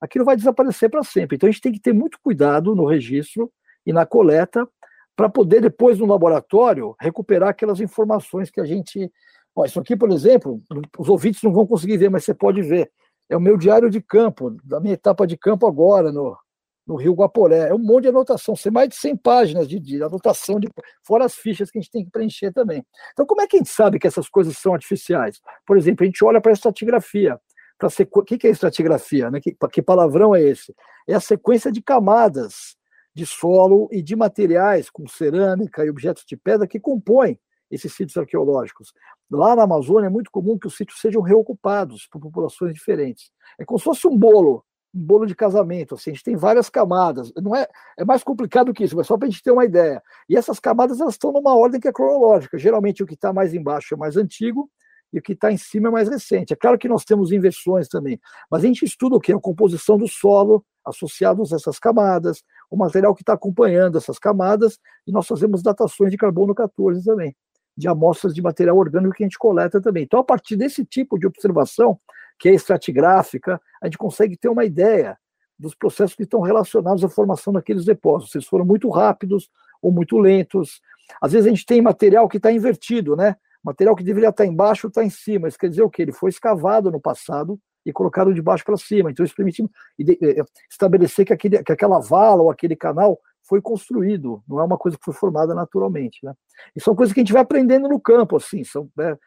aquilo 0.01 0.25
vai 0.25 0.35
desaparecer 0.35 0.89
para 0.89 1.03
sempre. 1.03 1.35
Então 1.35 1.47
a 1.47 1.51
gente 1.51 1.61
tem 1.61 1.71
que 1.71 1.79
ter 1.79 1.93
muito 1.93 2.19
cuidado 2.21 2.75
no 2.75 2.85
registro 2.85 3.51
e 3.85 3.93
na 3.93 4.05
coleta 4.05 4.67
para 5.15 5.29
poder 5.29 5.61
depois 5.61 5.97
no 5.97 6.05
laboratório 6.05 6.95
recuperar 6.99 7.49
aquelas 7.49 7.79
informações 7.79 8.51
que 8.51 8.61
a 8.61 8.65
gente. 8.65 9.11
Ó, 9.55 9.65
isso 9.65 9.79
aqui, 9.79 9.95
por 9.95 10.11
exemplo, 10.11 10.61
os 10.97 11.09
ouvintes 11.09 11.41
não 11.41 11.51
vão 11.51 11.65
conseguir 11.65 11.97
ver, 11.97 12.09
mas 12.09 12.23
você 12.23 12.33
pode 12.33 12.61
ver. 12.61 12.91
É 13.29 13.35
o 13.35 13.41
meu 13.41 13.57
diário 13.57 13.89
de 13.89 13.99
campo, 13.99 14.55
da 14.63 14.79
minha 14.79 14.93
etapa 14.93 15.25
de 15.25 15.35
campo 15.35 15.67
agora 15.67 16.11
no, 16.11 16.37
no 16.85 16.95
Rio 16.95 17.13
Guaporé. 17.13 17.69
É 17.69 17.73
um 17.73 17.79
monte 17.79 18.03
de 18.03 18.09
anotação, 18.09 18.55
são 18.55 18.71
mais 18.71 18.89
de 18.89 18.95
100 18.95 19.17
páginas 19.17 19.67
de, 19.67 19.79
de, 19.79 20.01
anotação, 20.01 20.59
de, 20.59 20.69
fora 21.03 21.25
as 21.25 21.33
fichas 21.33 21.71
que 21.71 21.79
a 21.79 21.81
gente 21.81 21.91
tem 21.91 22.05
que 22.05 22.11
preencher 22.11 22.53
também. 22.53 22.85
Então, 23.11 23.25
como 23.25 23.41
é 23.41 23.47
que 23.47 23.57
a 23.57 23.59
gente 23.59 23.69
sabe 23.69 23.97
que 23.99 24.07
essas 24.07 24.29
coisas 24.29 24.57
são 24.57 24.73
artificiais? 24.73 25.41
Por 25.65 25.77
exemplo, 25.77 26.03
a 26.03 26.05
gente 26.05 26.23
olha 26.23 26.39
para 26.39 26.51
a 26.51 26.53
estratigrafia 26.53 27.37
para 27.77 27.89
sequ... 27.89 28.19
O 28.19 28.23
que 28.23 28.47
é 28.47 28.49
estratigrafia? 28.49 29.29
Né? 29.29 29.39
Que, 29.39 29.55
que 29.71 29.81
palavrão 29.81 30.35
é 30.35 30.41
esse? 30.41 30.73
É 31.07 31.13
a 31.13 31.19
sequência 31.19 31.71
de 31.71 31.81
camadas 31.81 32.75
de 33.13 33.25
solo 33.25 33.89
e 33.91 34.01
de 34.01 34.15
materiais, 34.15 34.89
como 34.89 35.09
cerâmica 35.09 35.83
e 35.83 35.89
objetos 35.89 36.23
de 36.27 36.37
pedra, 36.37 36.67
que 36.67 36.79
compõem 36.79 37.39
esses 37.69 37.93
sítios 37.93 38.15
arqueológicos. 38.15 38.93
Lá 39.29 39.55
na 39.55 39.63
Amazônia 39.63 40.07
é 40.07 40.09
muito 40.09 40.31
comum 40.31 40.57
que 40.57 40.67
os 40.67 40.77
sítios 40.77 41.01
sejam 41.01 41.21
reocupados 41.21 42.07
por 42.11 42.21
populações 42.21 42.73
diferentes. 42.73 43.31
É 43.59 43.65
como 43.65 43.79
se 43.79 43.85
fosse 43.85 44.07
um 44.07 44.15
bolo, 44.15 44.63
um 44.93 45.03
bolo 45.03 45.25
de 45.25 45.35
casamento. 45.35 45.95
Assim, 45.95 46.11
a 46.11 46.13
gente 46.13 46.23
tem 46.23 46.35
várias 46.35 46.69
camadas. 46.69 47.33
Não 47.41 47.55
é, 47.55 47.67
é 47.97 48.05
mais 48.05 48.23
complicado 48.23 48.73
que 48.73 48.83
isso, 48.83 48.95
mas 48.95 49.07
só 49.07 49.17
para 49.17 49.27
a 49.27 49.31
gente 49.31 49.43
ter 49.43 49.51
uma 49.51 49.65
ideia. 49.65 50.01
E 50.29 50.37
essas 50.37 50.59
camadas 50.59 51.01
elas 51.01 51.15
estão 51.15 51.31
numa 51.31 51.55
ordem 51.55 51.81
que 51.81 51.87
é 51.87 51.91
cronológica. 51.91 52.57
Geralmente 52.57 53.03
o 53.03 53.05
que 53.05 53.15
está 53.15 53.33
mais 53.33 53.53
embaixo 53.53 53.95
é 53.95 53.97
mais 53.97 54.15
antigo 54.15 54.69
e 55.11 55.19
o 55.19 55.21
que 55.21 55.33
está 55.33 55.51
em 55.51 55.57
cima 55.57 55.89
é 55.89 55.91
mais 55.91 56.09
recente. 56.09 56.53
É 56.53 56.55
claro 56.55 56.77
que 56.77 56.87
nós 56.87 57.03
temos 57.03 57.31
inversões 57.31 57.87
também, 57.87 58.19
mas 58.49 58.63
a 58.63 58.67
gente 58.67 58.83
estuda 58.83 59.15
o 59.15 59.19
que? 59.19 59.31
A 59.31 59.39
composição 59.39 59.97
do 59.97 60.07
solo 60.07 60.65
associados 60.85 61.51
a 61.51 61.57
essas 61.57 61.79
camadas, 61.79 62.43
o 62.69 62.77
material 62.77 63.13
que 63.13 63.21
está 63.21 63.33
acompanhando 63.33 63.97
essas 63.97 64.17
camadas, 64.17 64.79
e 65.05 65.11
nós 65.11 65.27
fazemos 65.27 65.61
datações 65.61 66.11
de 66.11 66.17
carbono 66.17 66.55
14 66.55 67.03
também, 67.03 67.35
de 67.75 67.87
amostras 67.87 68.33
de 68.33 68.41
material 68.41 68.77
orgânico 68.77 69.15
que 69.15 69.23
a 69.23 69.25
gente 69.25 69.37
coleta 69.37 69.81
também. 69.81 70.03
Então, 70.03 70.19
a 70.19 70.23
partir 70.23 70.55
desse 70.55 70.85
tipo 70.85 71.17
de 71.17 71.27
observação, 71.27 71.99
que 72.39 72.49
é 72.49 72.53
estratigráfica, 72.53 73.59
a 73.81 73.87
gente 73.87 73.97
consegue 73.97 74.37
ter 74.37 74.49
uma 74.49 74.63
ideia 74.63 75.17
dos 75.59 75.73
processos 75.73 76.15
que 76.15 76.23
estão 76.23 76.41
relacionados 76.41 77.03
à 77.03 77.09
formação 77.09 77.51
daqueles 77.51 77.83
depósitos. 77.83 78.31
Se 78.31 78.37
eles 78.37 78.47
foram 78.47 78.65
muito 78.65 78.89
rápidos 78.89 79.49
ou 79.81 79.91
muito 79.91 80.17
lentos. 80.17 80.81
Às 81.21 81.31
vezes 81.31 81.47
a 81.47 81.49
gente 81.49 81.65
tem 81.65 81.81
material 81.81 82.27
que 82.27 82.37
está 82.37 82.51
invertido, 82.51 83.15
né? 83.15 83.35
Material 83.63 83.95
que 83.95 84.03
deveria 84.03 84.29
estar 84.29 84.45
embaixo 84.45 84.87
está 84.87 85.03
em 85.03 85.09
cima. 85.09 85.47
Isso 85.47 85.57
quer 85.57 85.69
dizer 85.69 85.83
o 85.83 85.89
quê? 85.89 86.03
Ele 86.03 86.11
foi 86.11 86.29
escavado 86.29 86.91
no 86.91 86.99
passado 86.99 87.59
e 87.85 87.93
colocado 87.93 88.33
de 88.33 88.41
baixo 88.41 88.65
para 88.65 88.77
cima. 88.77 89.09
Então, 89.09 89.25
isso 89.25 89.35
permite 89.35 89.63
eh, 89.99 90.43
estabelecer 90.69 91.25
que, 91.25 91.33
aquele, 91.33 91.63
que 91.63 91.71
aquela 91.71 91.99
vala 91.99 92.43
ou 92.43 92.51
aquele 92.51 92.75
canal 92.75 93.19
foi 93.47 93.61
construído, 93.61 94.43
não 94.47 94.59
é 94.59 94.63
uma 94.63 94.77
coisa 94.77 94.97
que 94.97 95.05
foi 95.05 95.13
formada 95.13 95.55
naturalmente. 95.55 96.19
Né? 96.21 96.33
E 96.75 96.81
são 96.81 96.93
coisas 96.93 97.13
que 97.13 97.21
a 97.21 97.23
gente 97.23 97.31
vai 97.31 97.41
aprendendo 97.41 97.87
no 97.87 97.99
campo, 97.99 98.35
assim, 98.35 98.63
são 98.63 98.89
né, 98.95 99.17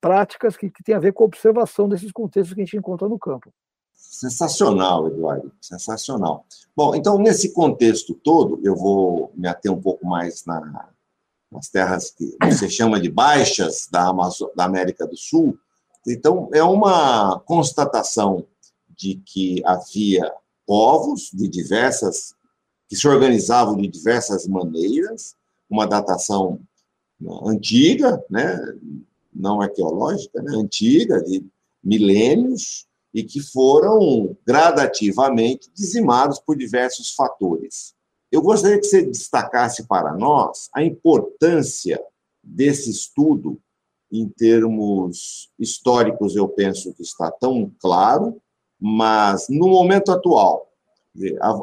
práticas 0.00 0.56
que, 0.56 0.70
que 0.70 0.84
têm 0.84 0.94
a 0.94 1.00
ver 1.00 1.12
com 1.12 1.24
a 1.24 1.26
observação 1.26 1.88
desses 1.88 2.12
contextos 2.12 2.54
que 2.54 2.60
a 2.60 2.64
gente 2.64 2.76
encontra 2.76 3.08
no 3.08 3.18
campo. 3.18 3.52
Sensacional, 3.92 5.08
Eduardo, 5.08 5.52
sensacional. 5.60 6.44
Bom, 6.76 6.94
então, 6.94 7.18
nesse 7.18 7.52
contexto 7.52 8.14
todo, 8.14 8.60
eu 8.64 8.74
vou 8.74 9.32
me 9.34 9.48
ater 9.48 9.70
um 9.70 9.80
pouco 9.80 10.06
mais 10.06 10.44
na, 10.46 10.88
nas 11.50 11.68
terras 11.68 12.10
que 12.10 12.36
você 12.42 12.68
chama 12.68 13.00
de 13.00 13.10
baixas 13.10 13.88
da, 13.90 14.08
Amazo 14.08 14.50
da 14.54 14.64
América 14.64 15.06
do 15.06 15.16
Sul. 15.16 15.58
Então, 16.06 16.48
é 16.52 16.62
uma 16.62 17.40
constatação 17.40 18.46
de 18.88 19.16
que 19.26 19.62
havia 19.64 20.32
povos 20.66 21.30
de 21.32 21.48
diversas, 21.48 22.34
que 22.88 22.96
se 22.96 23.08
organizavam 23.08 23.76
de 23.76 23.88
diversas 23.88 24.46
maneiras, 24.46 25.34
uma 25.68 25.86
datação 25.86 26.60
antiga, 27.44 28.22
né, 28.30 28.58
não 29.34 29.60
arqueológica, 29.60 30.40
né, 30.42 30.56
antiga, 30.56 31.22
de 31.22 31.44
milênios, 31.82 32.86
e 33.12 33.24
que 33.24 33.40
foram 33.40 34.36
gradativamente 34.46 35.68
dizimados 35.74 36.38
por 36.38 36.56
diversos 36.56 37.12
fatores. 37.12 37.94
Eu 38.30 38.42
gostaria 38.42 38.78
que 38.78 38.86
você 38.86 39.02
destacasse 39.02 39.86
para 39.86 40.14
nós 40.14 40.68
a 40.74 40.82
importância 40.82 42.00
desse 42.42 42.90
estudo 42.90 43.60
em 44.12 44.28
termos 44.28 45.50
históricos, 45.58 46.34
eu 46.34 46.48
penso 46.48 46.92
que 46.94 47.02
está 47.02 47.30
tão 47.30 47.70
claro, 47.80 48.40
mas 48.80 49.46
no 49.48 49.68
momento 49.68 50.10
atual, 50.10 50.70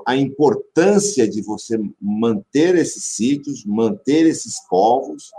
a, 0.06 0.15
importância 0.15 1.27
de 1.27 1.41
você 1.41 1.77
manter 2.01 2.75
esses 2.75 3.03
sítios, 3.15 3.65
manter 3.65 4.25
esses 4.25 4.60
povos 4.69 5.32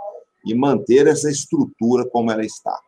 e 0.45 0.53
manter 0.53 1.07
essa 1.07 1.29
estrutura 1.29 2.05
como 2.09 2.31
ela 2.31 2.45
está. 2.45 2.79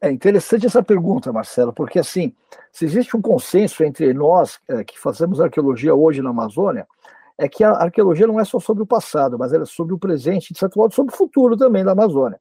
É 0.00 0.10
interessante 0.10 0.66
essa 0.66 0.82
pergunta, 0.82 1.32
Marcelo, 1.32 1.72
porque 1.72 1.98
assim, 1.98 2.34
se 2.70 2.84
existe 2.84 3.16
um 3.16 3.22
consenso 3.22 3.82
entre 3.82 4.12
nós 4.12 4.58
é, 4.68 4.84
que 4.84 4.98
fazemos 4.98 5.40
arqueologia 5.40 5.94
hoje 5.94 6.20
na 6.20 6.30
Amazônia, 6.30 6.86
é 7.40 7.48
que 7.48 7.64
a 7.64 7.70
arqueologia 7.70 8.26
não 8.26 8.38
é 8.38 8.44
só 8.44 8.60
sobre 8.60 8.82
o 8.82 8.86
passado, 8.86 9.38
mas 9.38 9.50
ela 9.52 9.62
é 9.62 9.66
sobre 9.66 9.94
o 9.94 9.98
presente, 9.98 10.52
de 10.52 10.58
certo 10.58 10.78
modo, 10.78 10.94
sobre 10.94 11.14
o 11.14 11.16
futuro 11.16 11.56
também 11.56 11.82
da 11.82 11.92
Amazônia. 11.92 12.38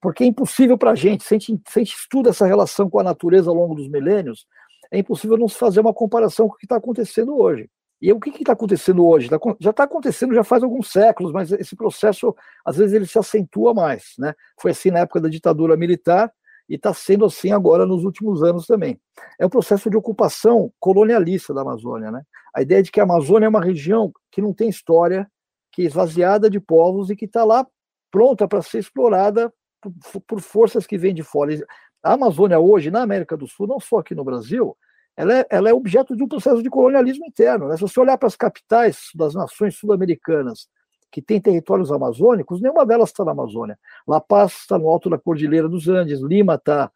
Porque 0.00 0.22
é 0.22 0.26
impossível 0.28 0.78
para 0.78 0.92
a 0.92 0.94
gente, 0.94 1.24
se 1.24 1.34
a 1.34 1.38
gente, 1.38 1.60
estuda 1.82 2.30
essa 2.30 2.46
relação 2.46 2.88
com 2.88 3.00
a 3.00 3.02
natureza 3.02 3.50
ao 3.50 3.56
longo 3.56 3.74
dos 3.74 3.88
milênios, 3.88 4.46
é 4.92 4.98
impossível 4.98 5.36
não 5.36 5.48
se 5.48 5.58
fazer 5.58 5.80
uma 5.80 5.92
comparação 5.92 6.46
com 6.46 6.54
o 6.54 6.56
que 6.56 6.66
está 6.66 6.76
acontecendo 6.76 7.36
hoje. 7.36 7.68
E 8.00 8.12
o 8.12 8.20
que 8.20 8.30
está 8.30 8.52
acontecendo 8.52 9.04
hoje? 9.04 9.28
Tá 9.28 9.40
já 9.58 9.70
está 9.70 9.82
acontecendo 9.82 10.32
já 10.32 10.44
faz 10.44 10.62
alguns 10.62 10.88
séculos, 10.88 11.32
mas 11.32 11.50
esse 11.50 11.74
processo, 11.74 12.32
às 12.64 12.76
vezes, 12.76 12.94
ele 12.94 13.06
se 13.06 13.18
acentua 13.18 13.74
mais. 13.74 14.12
Né? 14.16 14.34
Foi 14.60 14.70
assim 14.70 14.92
na 14.92 15.00
época 15.00 15.20
da 15.20 15.28
ditadura 15.28 15.76
militar 15.76 16.32
e 16.68 16.76
está 16.76 16.94
sendo 16.94 17.24
assim 17.24 17.50
agora 17.50 17.84
nos 17.84 18.04
últimos 18.04 18.44
anos 18.44 18.68
também. 18.68 19.00
É 19.36 19.44
o 19.44 19.50
processo 19.50 19.90
de 19.90 19.96
ocupação 19.96 20.72
colonialista 20.78 21.52
da 21.52 21.62
Amazônia. 21.62 22.12
Né? 22.12 22.22
A 22.58 22.62
ideia 22.62 22.82
de 22.82 22.90
que 22.90 22.98
a 22.98 23.04
Amazônia 23.04 23.46
é 23.46 23.48
uma 23.48 23.62
região 23.62 24.12
que 24.32 24.42
não 24.42 24.52
tem 24.52 24.68
história, 24.68 25.30
que 25.70 25.82
é 25.82 25.84
esvaziada 25.84 26.50
de 26.50 26.58
povos 26.58 27.08
e 27.08 27.14
que 27.14 27.24
está 27.24 27.44
lá 27.44 27.64
pronta 28.10 28.48
para 28.48 28.60
ser 28.62 28.80
explorada 28.80 29.52
por, 29.80 30.20
por 30.22 30.40
forças 30.40 30.84
que 30.84 30.98
vêm 30.98 31.14
de 31.14 31.22
fora. 31.22 31.56
A 32.02 32.14
Amazônia 32.14 32.58
hoje, 32.58 32.90
na 32.90 33.00
América 33.00 33.36
do 33.36 33.46
Sul, 33.46 33.68
não 33.68 33.78
só 33.78 33.98
aqui 33.98 34.12
no 34.12 34.24
Brasil, 34.24 34.76
ela 35.16 35.38
é, 35.38 35.46
ela 35.48 35.68
é 35.68 35.72
objeto 35.72 36.16
de 36.16 36.24
um 36.24 36.26
processo 36.26 36.60
de 36.60 36.68
colonialismo 36.68 37.26
interno. 37.26 37.68
Né? 37.68 37.76
Se 37.76 37.82
você 37.82 38.00
olhar 38.00 38.18
para 38.18 38.26
as 38.26 38.34
capitais 38.34 39.10
das 39.14 39.34
nações 39.34 39.76
sul-americanas 39.76 40.66
que 41.12 41.22
têm 41.22 41.40
territórios 41.40 41.92
amazônicos, 41.92 42.60
nenhuma 42.60 42.84
delas 42.84 43.10
está 43.10 43.24
na 43.24 43.30
Amazônia. 43.30 43.78
La 44.04 44.20
Paz 44.20 44.62
está 44.62 44.76
no 44.76 44.88
alto 44.88 45.08
da 45.08 45.16
Cordilheira 45.16 45.68
dos 45.68 45.86
Andes, 45.86 46.20
Lima 46.20 46.56
está 46.56 46.90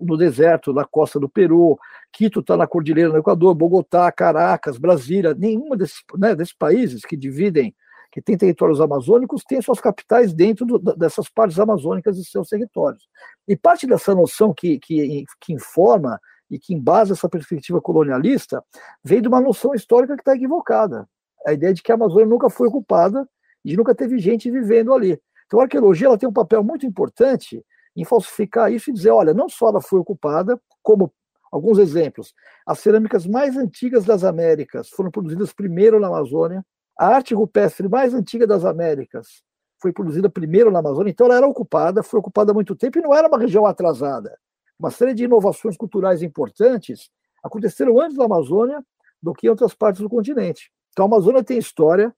no 0.00 0.16
deserto, 0.16 0.72
na 0.72 0.84
costa 0.84 1.20
do 1.20 1.28
Peru, 1.28 1.78
Quito 2.12 2.40
está 2.40 2.56
na 2.56 2.66
Cordilheira 2.66 3.10
do 3.10 3.18
Equador, 3.18 3.54
Bogotá, 3.54 4.10
Caracas, 4.10 4.78
Brasília, 4.78 5.34
nenhuma 5.34 5.76
desses, 5.76 6.02
né, 6.16 6.34
desses 6.34 6.54
países 6.54 7.04
que 7.04 7.16
dividem, 7.16 7.74
que 8.10 8.22
têm 8.22 8.36
territórios 8.36 8.80
amazônicos, 8.80 9.44
tem 9.44 9.60
suas 9.60 9.80
capitais 9.80 10.32
dentro 10.32 10.64
do, 10.64 10.78
dessas 10.78 11.28
partes 11.28 11.58
amazônicas 11.58 12.16
de 12.16 12.24
seus 12.24 12.48
territórios. 12.48 13.06
E 13.46 13.56
parte 13.56 13.86
dessa 13.86 14.14
noção 14.14 14.54
que, 14.54 14.78
que, 14.78 15.24
que 15.40 15.52
informa 15.52 16.18
e 16.50 16.58
que 16.58 16.74
embasa 16.74 17.12
essa 17.12 17.28
perspectiva 17.28 17.80
colonialista, 17.80 18.64
vem 19.04 19.20
de 19.20 19.28
uma 19.28 19.40
noção 19.40 19.74
histórica 19.74 20.14
que 20.14 20.22
está 20.22 20.34
equivocada. 20.34 21.06
A 21.46 21.52
ideia 21.52 21.74
de 21.74 21.82
que 21.82 21.92
a 21.92 21.94
Amazônia 21.94 22.26
nunca 22.26 22.48
foi 22.48 22.68
ocupada 22.68 23.28
e 23.64 23.76
nunca 23.76 23.94
teve 23.94 24.18
gente 24.18 24.50
vivendo 24.50 24.92
ali. 24.92 25.20
Então 25.46 25.60
a 25.60 25.64
arqueologia 25.64 26.06
ela 26.06 26.18
tem 26.18 26.28
um 26.28 26.32
papel 26.32 26.64
muito 26.64 26.86
importante 26.86 27.62
em 28.00 28.04
falsificar 28.04 28.72
isso 28.72 28.90
e 28.90 28.92
dizer, 28.92 29.10
olha, 29.10 29.34
não 29.34 29.48
só 29.48 29.68
ela 29.68 29.80
foi 29.80 29.98
ocupada, 29.98 30.60
como 30.82 31.12
alguns 31.50 31.78
exemplos, 31.78 32.34
as 32.66 32.78
cerâmicas 32.78 33.26
mais 33.26 33.56
antigas 33.56 34.04
das 34.04 34.24
Américas 34.24 34.90
foram 34.90 35.10
produzidas 35.10 35.52
primeiro 35.52 35.98
na 35.98 36.08
Amazônia, 36.08 36.64
a 36.98 37.06
arte 37.06 37.34
rupestre 37.34 37.88
mais 37.88 38.12
antiga 38.12 38.46
das 38.46 38.64
Américas 38.64 39.42
foi 39.80 39.92
produzida 39.92 40.28
primeiro 40.28 40.70
na 40.70 40.80
Amazônia, 40.80 41.10
então 41.10 41.26
ela 41.26 41.36
era 41.36 41.46
ocupada, 41.46 42.02
foi 42.02 42.18
ocupada 42.18 42.50
há 42.50 42.54
muito 42.54 42.74
tempo 42.74 42.98
e 42.98 43.02
não 43.02 43.14
era 43.14 43.28
uma 43.28 43.38
região 43.38 43.64
atrasada 43.64 44.36
uma 44.78 44.90
série 44.90 45.12
de 45.12 45.24
inovações 45.24 45.76
culturais 45.76 46.22
importantes 46.22 47.10
aconteceram 47.42 48.00
antes 48.00 48.16
da 48.16 48.24
Amazônia 48.24 48.82
do 49.20 49.32
que 49.32 49.46
em 49.46 49.50
outras 49.50 49.74
partes 49.74 50.00
do 50.00 50.08
continente. 50.08 50.70
Então, 50.90 51.04
a 51.04 51.08
Amazônia 51.08 51.42
tem 51.42 51.58
história, 51.58 52.14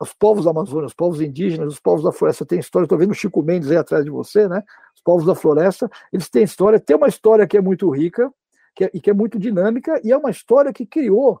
os 0.00 0.12
povos 0.12 0.44
da 0.44 0.50
Amazônia, 0.50 0.86
os 0.86 0.94
povos 0.94 1.20
indígenas, 1.20 1.72
os 1.72 1.80
povos 1.80 2.02
da 2.02 2.12
floresta 2.12 2.44
têm 2.44 2.58
história. 2.58 2.84
Estou 2.84 2.98
vendo 2.98 3.12
o 3.12 3.14
Chico 3.14 3.42
Mendes 3.42 3.70
aí 3.70 3.76
atrás 3.76 4.04
de 4.04 4.10
você, 4.10 4.48
né? 4.48 4.62
Os 4.94 5.02
povos 5.02 5.24
da 5.24 5.34
floresta, 5.34 5.90
eles 6.12 6.28
têm 6.28 6.42
história. 6.42 6.80
Tem 6.80 6.96
uma 6.96 7.08
história 7.08 7.46
que 7.46 7.56
é 7.56 7.60
muito 7.60 7.88
rica 7.90 8.30
que 8.74 8.84
é, 8.84 8.90
e 8.92 9.00
que 9.00 9.08
é 9.08 9.14
muito 9.14 9.38
dinâmica, 9.38 10.00
e 10.02 10.10
é 10.10 10.16
uma 10.16 10.30
história 10.30 10.72
que 10.72 10.84
criou 10.84 11.40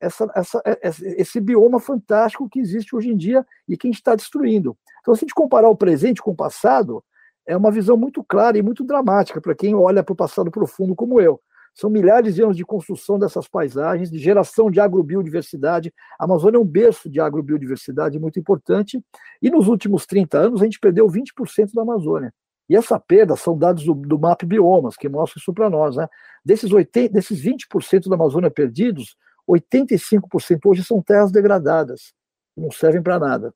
essa, 0.00 0.30
essa, 0.34 0.62
é, 0.64 0.78
esse 1.20 1.38
bioma 1.40 1.78
fantástico 1.78 2.48
que 2.48 2.58
existe 2.58 2.96
hoje 2.96 3.10
em 3.10 3.16
dia 3.16 3.46
e 3.68 3.76
que 3.76 3.86
a 3.86 3.90
gente 3.90 3.98
está 3.98 4.14
destruindo. 4.14 4.76
Então, 5.00 5.14
se 5.14 5.20
a 5.20 5.24
gente 5.26 5.34
comparar 5.34 5.68
o 5.68 5.76
presente 5.76 6.22
com 6.22 6.30
o 6.30 6.36
passado, 6.36 7.04
é 7.46 7.56
uma 7.56 7.70
visão 7.70 7.96
muito 7.96 8.24
clara 8.24 8.56
e 8.56 8.62
muito 8.62 8.82
dramática 8.82 9.40
para 9.40 9.54
quem 9.54 9.74
olha 9.74 10.02
para 10.02 10.12
o 10.12 10.16
passado 10.16 10.50
profundo 10.50 10.94
como 10.94 11.20
eu. 11.20 11.40
São 11.74 11.88
milhares 11.88 12.34
de 12.34 12.42
anos 12.42 12.56
de 12.56 12.64
construção 12.64 13.18
dessas 13.18 13.48
paisagens, 13.48 14.10
de 14.10 14.18
geração 14.18 14.70
de 14.70 14.80
agrobiodiversidade. 14.80 15.92
A 16.18 16.24
Amazônia 16.24 16.58
é 16.58 16.60
um 16.60 16.64
berço 16.64 17.08
de 17.08 17.20
agrobiodiversidade 17.20 18.18
muito 18.18 18.38
importante. 18.38 19.02
E 19.40 19.50
nos 19.50 19.68
últimos 19.68 20.06
30 20.06 20.38
anos, 20.38 20.60
a 20.60 20.64
gente 20.64 20.80
perdeu 20.80 21.06
20% 21.06 21.72
da 21.72 21.82
Amazônia. 21.82 22.34
E 22.68 22.76
essa 22.76 23.00
perda 23.00 23.34
são 23.34 23.58
dados 23.58 23.84
do, 23.84 23.94
do 23.94 24.18
MAP 24.18 24.44
Biomas, 24.44 24.96
que 24.96 25.08
mostra 25.08 25.40
isso 25.40 25.52
para 25.52 25.68
nós. 25.68 25.96
Né? 25.96 26.06
Desses, 26.44 26.70
80, 26.70 27.12
desses 27.12 27.42
20% 27.42 28.08
da 28.08 28.14
Amazônia 28.14 28.50
perdidos, 28.50 29.16
85% 29.48 30.60
hoje 30.66 30.84
são 30.84 31.02
terras 31.02 31.32
degradadas, 31.32 32.12
que 32.54 32.60
não 32.60 32.70
servem 32.70 33.02
para 33.02 33.18
nada. 33.18 33.54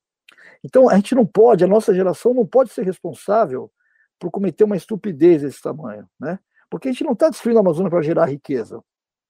Então, 0.65 0.89
a 0.89 0.97
gente 0.97 1.15
não 1.15 1.25
pode, 1.25 1.63
a 1.63 1.69
nossa 1.69 1.95
geração 1.95 2.35
não 2.35 2.47
pode 2.47 2.71
ser 2.71 2.85
responsável 2.85 3.71
por 4.19 4.31
cometer 4.31 4.65
uma 4.65 4.77
estupidez 4.77 5.43
desse 5.43 5.61
tamanho, 5.61 6.09
né? 6.19 6.39
Porque 6.71 6.89
a 6.89 6.93
gente 6.93 7.05
não 7.05 7.13
está 7.13 7.29
destruindo 7.29 7.59
a 7.59 7.63
Amazônia 7.63 7.91
para 7.91 8.03
gerar 8.03 8.27
riqueza. 8.27 8.83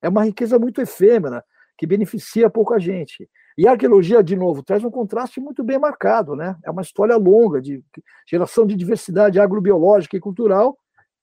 É 0.02 0.08
uma 0.08 0.24
riqueza 0.24 0.58
muito 0.58 0.80
efêmera, 0.80 1.44
que 1.76 1.86
beneficia 1.86 2.48
pouca 2.50 2.78
gente. 2.78 3.28
E 3.56 3.66
a 3.68 3.72
arqueologia, 3.72 4.22
de 4.22 4.36
novo, 4.36 4.62
traz 4.62 4.84
um 4.84 4.90
contraste 4.90 5.40
muito 5.40 5.62
bem 5.62 5.78
marcado, 5.78 6.34
né? 6.34 6.56
É 6.64 6.70
uma 6.70 6.82
história 6.82 7.16
longa 7.16 7.60
de 7.60 7.82
geração 8.28 8.66
de 8.66 8.74
diversidade 8.74 9.38
agrobiológica 9.38 10.16
e 10.16 10.20
cultural 10.20 10.76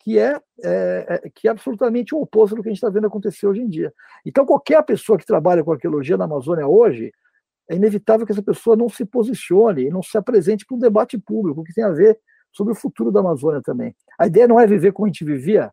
que 0.04 0.18
é, 0.18 0.40
é, 0.64 1.22
é 1.24 1.30
que 1.30 1.48
é 1.48 1.52
absolutamente 1.52 2.16
o 2.16 2.22
oposto 2.22 2.56
do 2.56 2.64
que 2.64 2.70
a 2.70 2.72
gente 2.72 2.78
está 2.78 2.90
vendo 2.90 3.08
acontecer 3.08 3.46
hoje 3.46 3.62
em 3.62 3.70
dia. 3.70 3.94
Então, 4.26 4.46
qualquer 4.46 4.82
pessoa 4.84 5.18
que 5.18 5.26
trabalha 5.26 5.64
com 5.64 5.72
arqueologia 5.72 6.18
na 6.18 6.26
Amazônia 6.26 6.68
hoje, 6.68 7.12
é 7.70 7.76
inevitável 7.76 8.26
que 8.26 8.32
essa 8.32 8.42
pessoa 8.42 8.76
não 8.76 8.90
se 8.90 9.06
posicione 9.06 9.84
e 9.84 9.90
não 9.90 10.02
se 10.02 10.18
apresente 10.18 10.66
para 10.66 10.76
um 10.76 10.80
debate 10.80 11.18
público 11.18 11.64
que 11.64 11.74
tem 11.74 11.84
a 11.84 11.92
ver 11.92 12.20
sobre 12.52 12.74
o 12.74 12.76
futuro 12.76 13.12
da 13.12 13.20
Amazônia 13.20 13.62
também. 13.62 13.96
A 14.20 14.28
ideia 14.28 14.48
não 14.48 14.60
é 14.60 14.68
viver 14.68 14.92
como 14.92 15.06
a 15.06 15.10
gente 15.10 15.24
vivia, 15.24 15.72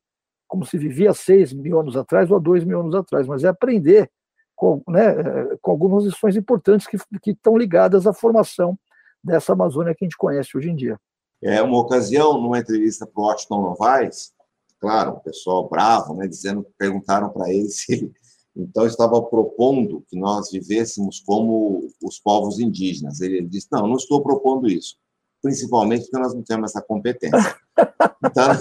como 0.48 0.64
se 0.64 0.76
vivia 0.78 1.12
seis 1.12 1.52
mil 1.52 1.78
anos 1.78 1.96
atrás 1.96 2.30
ou 2.30 2.36
há 2.36 2.40
dois 2.40 2.64
mil 2.64 2.80
anos 2.80 2.94
atrás, 2.94 3.26
mas 3.26 3.44
é 3.44 3.48
aprender 3.48 4.10
com, 4.56 4.82
né, 4.88 5.14
com 5.60 5.70
algumas 5.70 6.04
lições 6.04 6.34
importantes 6.34 6.86
que, 6.86 6.96
que 7.22 7.30
estão 7.30 7.56
ligadas 7.56 8.06
à 8.06 8.12
formação 8.12 8.76
dessa 9.22 9.52
Amazônia 9.52 9.94
que 9.94 10.04
a 10.04 10.06
gente 10.06 10.16
conhece 10.16 10.56
hoje 10.56 10.70
em 10.70 10.74
dia. 10.74 10.98
É 11.42 11.62
uma 11.62 11.78
ocasião, 11.78 12.40
numa 12.40 12.58
entrevista 12.58 13.06
para 13.06 13.22
o 13.22 13.26
Washington 13.26 13.62
Novaes, 13.62 14.32
claro, 14.80 15.12
o 15.12 15.20
pessoal 15.20 15.68
bravo, 15.68 16.14
né, 16.14 16.26
dizendo, 16.26 16.66
perguntaram 16.76 17.28
para 17.28 17.52
ele 17.52 17.68
se 17.70 17.92
ele 17.92 18.12
então 18.56 18.84
estava 18.86 19.22
propondo 19.22 20.04
que 20.08 20.18
nós 20.18 20.50
vivêssemos 20.50 21.20
como 21.20 21.86
os 22.02 22.18
povos 22.18 22.58
indígenas. 22.58 23.20
Ele 23.20 23.40
disse: 23.42 23.68
não, 23.70 23.86
não 23.86 23.94
estou 23.94 24.20
propondo 24.20 24.66
isso 24.66 24.96
principalmente 25.42 26.02
porque 26.02 26.18
nós 26.18 26.34
não 26.34 26.42
temos 26.42 26.70
essa 26.70 26.82
competência. 26.82 27.56
Então, 28.20 28.58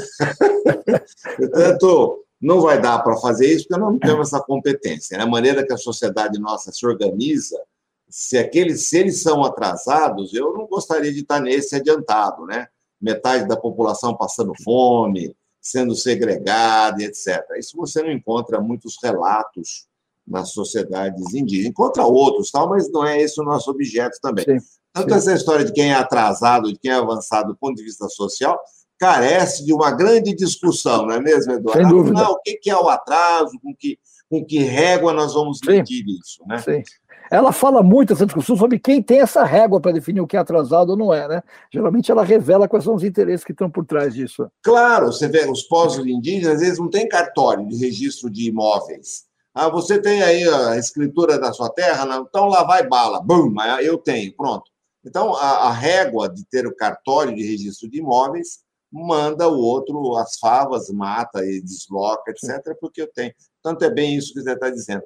portanto, 1.37 2.23
não 2.39 2.61
vai 2.61 2.79
dar 2.79 2.99
para 2.99 3.17
fazer 3.17 3.51
isso 3.51 3.67
porque 3.67 3.81
nós 3.81 3.91
não 3.93 3.99
temos 3.99 4.27
essa 4.27 4.39
competência. 4.39 5.17
Né? 5.17 5.23
A 5.23 5.27
maneira 5.27 5.65
que 5.65 5.73
a 5.73 5.77
sociedade 5.77 6.39
nossa 6.39 6.71
se 6.71 6.85
organiza, 6.85 7.59
se 8.09 8.37
aqueles 8.37 8.87
se 8.87 8.97
eles 8.97 9.21
são 9.21 9.43
atrasados, 9.43 10.33
eu 10.33 10.53
não 10.53 10.67
gostaria 10.67 11.11
de 11.11 11.21
estar 11.21 11.39
nesse 11.39 11.75
adiantado, 11.75 12.45
né? 12.45 12.67
Metade 13.01 13.47
da 13.47 13.57
população 13.57 14.15
passando 14.15 14.53
fome, 14.63 15.35
sendo 15.61 15.95
segregada, 15.95 17.03
etc. 17.03 17.43
Isso 17.57 17.75
você 17.75 18.01
não 18.01 18.11
encontra 18.11 18.61
muitos 18.61 18.97
relatos 19.03 19.87
nas 20.25 20.51
sociedades 20.51 21.33
indígenas. 21.33 21.69
Encontra 21.69 22.05
outros, 22.05 22.51
tal, 22.51 22.69
mas 22.69 22.89
não 22.91 23.05
é 23.05 23.21
esse 23.21 23.39
o 23.39 23.43
nosso 23.43 23.69
objeto 23.71 24.17
também. 24.21 24.45
Sim. 24.45 24.65
Tanto 24.93 25.13
essa 25.13 25.33
história 25.33 25.63
de 25.63 25.71
quem 25.71 25.91
é 25.91 25.95
atrasado, 25.95 26.71
de 26.71 26.79
quem 26.79 26.91
é 26.91 26.95
avançado 26.95 27.49
do 27.49 27.57
ponto 27.57 27.75
de 27.75 27.83
vista 27.83 28.07
social, 28.09 28.59
carece 28.97 29.65
de 29.65 29.73
uma 29.73 29.91
grande 29.91 30.35
discussão, 30.35 31.05
não 31.05 31.15
é 31.15 31.19
mesmo, 31.19 31.53
Eduardo? 31.53 31.81
Sem 31.81 31.89
dúvida. 31.89 32.15
Afinal, 32.19 32.33
o 32.33 32.41
que 32.41 32.69
é 32.69 32.75
o 32.75 32.89
atraso, 32.89 33.59
com 33.61 33.75
que, 33.75 33.97
com 34.29 34.43
que 34.43 34.59
régua 34.59 35.13
nós 35.13 35.33
vamos 35.33 35.59
medir 35.65 36.03
Sim. 36.03 36.19
isso, 36.19 36.43
né? 36.47 36.57
Sim. 36.59 36.83
Ela 37.29 37.51
fala 37.51 37.83
muito 37.83 38.13
essa 38.13 38.25
discussão 38.25 38.55
sobre 38.55 38.79
quem 38.79 39.01
tem 39.01 39.19
essa 39.19 39.43
régua 39.43 39.81
para 39.81 39.91
definir 39.91 40.21
o 40.21 40.27
que 40.27 40.37
é 40.37 40.39
atrasado 40.39 40.91
ou 40.91 40.97
não 40.97 41.13
é, 41.13 41.27
né? 41.27 41.43
Geralmente 41.71 42.09
ela 42.09 42.23
revela 42.23 42.67
quais 42.67 42.85
são 42.85 42.95
os 42.95 43.03
interesses 43.03 43.43
que 43.43 43.51
estão 43.51 43.69
por 43.69 43.85
trás 43.85 44.13
disso. 44.13 44.49
Claro, 44.63 45.07
você 45.07 45.27
vê, 45.27 45.45
os 45.49 45.63
povos 45.63 45.97
indígenas, 45.97 46.55
às 46.55 46.61
vezes, 46.61 46.79
não 46.79 46.89
tem 46.89 47.07
cartório 47.07 47.67
de 47.67 47.75
registro 47.75 48.29
de 48.29 48.47
imóveis. 48.47 49.25
Ah, 49.53 49.69
você 49.69 49.99
tem 49.99 50.21
aí 50.21 50.47
a 50.47 50.77
escritura 50.77 51.37
da 51.39 51.51
sua 51.51 51.69
terra, 51.69 52.05
então 52.29 52.45
lá 52.45 52.63
vai 52.63 52.87
bala. 52.87 53.19
Bum, 53.21 53.53
eu 53.81 53.97
tenho, 53.97 54.33
pronto. 54.35 54.71
Então, 55.03 55.35
a, 55.35 55.67
a, 55.67 55.71
régua 55.71 56.29
de 56.29 56.45
ter 56.45 56.67
o 56.67 56.75
cartório 56.75 57.33
de 57.33 57.41
registro 57.41 57.89
de 57.89 57.99
imóveis 57.99 58.59
manda 58.91 59.47
o 59.47 59.57
outro 59.57 60.15
as 60.17 60.37
favas, 60.37 60.89
mata 60.89 61.45
e 61.45 61.61
desloca, 61.61 62.31
etc., 62.31 62.75
porque 62.79 63.01
eu 63.01 63.11
tenho. 63.11 63.33
Tanto 63.61 63.83
é 63.85 63.89
bem 63.89 64.15
isso 64.15 64.33
que 64.33 64.41
você 64.41 64.53
está 64.53 64.69
dizendo. 64.69 65.03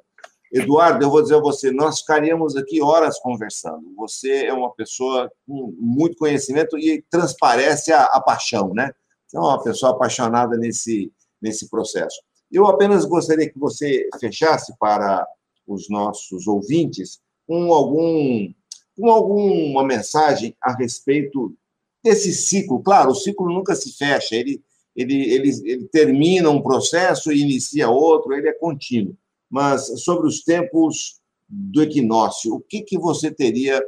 Eduardo, 0.52 1.02
eu 1.02 1.10
vou 1.10 1.22
dizer 1.22 1.36
a 1.36 1.40
você, 1.40 1.70
nós 1.70 2.00
ficaríamos 2.00 2.56
aqui 2.56 2.82
horas 2.82 3.18
conversando. 3.18 3.94
Você 3.96 4.44
é 4.44 4.52
uma 4.52 4.70
pessoa 4.74 5.32
com 5.46 5.74
muito 5.78 6.16
conhecimento 6.18 6.78
e 6.78 7.02
transparece 7.10 7.90
a, 7.90 8.02
a 8.04 8.20
paixão, 8.20 8.72
né? 8.74 8.92
Você 9.26 9.38
é 9.38 9.40
uma 9.40 9.62
pessoa 9.62 9.92
apaixonada 9.92 10.56
nesse, 10.58 11.10
nesse 11.40 11.70
processo. 11.70 12.20
Eu 12.50 12.66
apenas 12.66 13.06
gostaria 13.06 13.50
que 13.50 13.58
você 13.58 14.06
fechasse 14.20 14.76
para 14.78 15.26
os 15.66 15.88
nossos 15.88 16.46
ouvintes 16.46 17.18
com 17.46 17.72
algum 17.72 18.52
com 18.94 19.10
alguma 19.10 19.82
mensagem 19.82 20.54
a 20.62 20.76
respeito 20.76 21.56
desse 22.02 22.32
ciclo. 22.32 22.82
Claro, 22.82 23.10
o 23.10 23.14
ciclo 23.14 23.52
nunca 23.52 23.74
se 23.74 23.96
fecha, 23.96 24.34
ele, 24.34 24.62
ele, 24.94 25.32
ele, 25.32 25.50
ele 25.64 25.84
termina 25.88 26.50
um 26.50 26.62
processo 26.62 27.32
e 27.32 27.40
inicia 27.40 27.88
outro, 27.88 28.32
ele 28.32 28.48
é 28.48 28.52
contínuo 28.52 29.16
mas 29.52 30.02
sobre 30.02 30.26
os 30.26 30.42
tempos 30.42 31.20
do 31.46 31.82
equinócio, 31.82 32.54
o 32.54 32.60
que, 32.60 32.80
que 32.80 32.98
você 32.98 33.30
teria, 33.30 33.84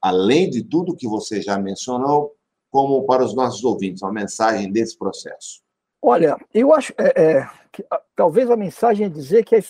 além 0.00 0.48
de 0.48 0.62
tudo 0.62 0.96
que 0.96 1.06
você 1.06 1.42
já 1.42 1.58
mencionou, 1.58 2.34
como 2.70 3.04
para 3.04 3.22
os 3.22 3.34
nossos 3.34 3.62
ouvintes, 3.62 4.02
uma 4.02 4.12
mensagem 4.12 4.72
desse 4.72 4.96
processo? 4.96 5.60
Olha, 6.00 6.38
eu 6.54 6.72
acho 6.72 6.94
é, 6.96 7.22
é, 7.22 7.50
que 7.70 7.84
talvez 8.16 8.50
a 8.50 8.56
mensagem 8.56 9.04
é 9.04 9.10
dizer 9.10 9.44
que 9.44 9.56
a, 9.56 9.60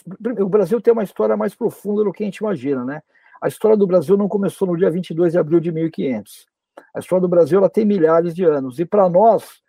o 0.41 0.49
Brasil 0.49 0.81
tem 0.81 0.93
uma 0.93 1.03
história 1.03 1.37
mais 1.37 1.53
profunda 1.53 2.05
do 2.05 2.13
que 2.13 2.23
a 2.23 2.27
gente 2.27 2.37
imagina, 2.37 2.85
né? 2.85 3.03
A 3.43 3.49
história 3.49 3.77
do 3.77 3.89
Brasil 3.89 4.17
não 4.17 4.29
começou 4.29 4.69
no 4.69 4.77
dia 4.77 4.91
22 4.91 5.33
de 5.33 5.39
abril 5.39 5.59
de 5.59 5.73
1500. 5.73 6.47
A 6.95 6.99
história 6.99 7.21
do 7.21 7.29
Brasil 7.29 7.59
ela 7.59 7.71
tem 7.71 7.85
milhares 7.85 8.35
de 8.35 8.45
anos. 8.45 8.79
E 8.79 8.85
para 8.85 9.09
nós, 9.09 9.63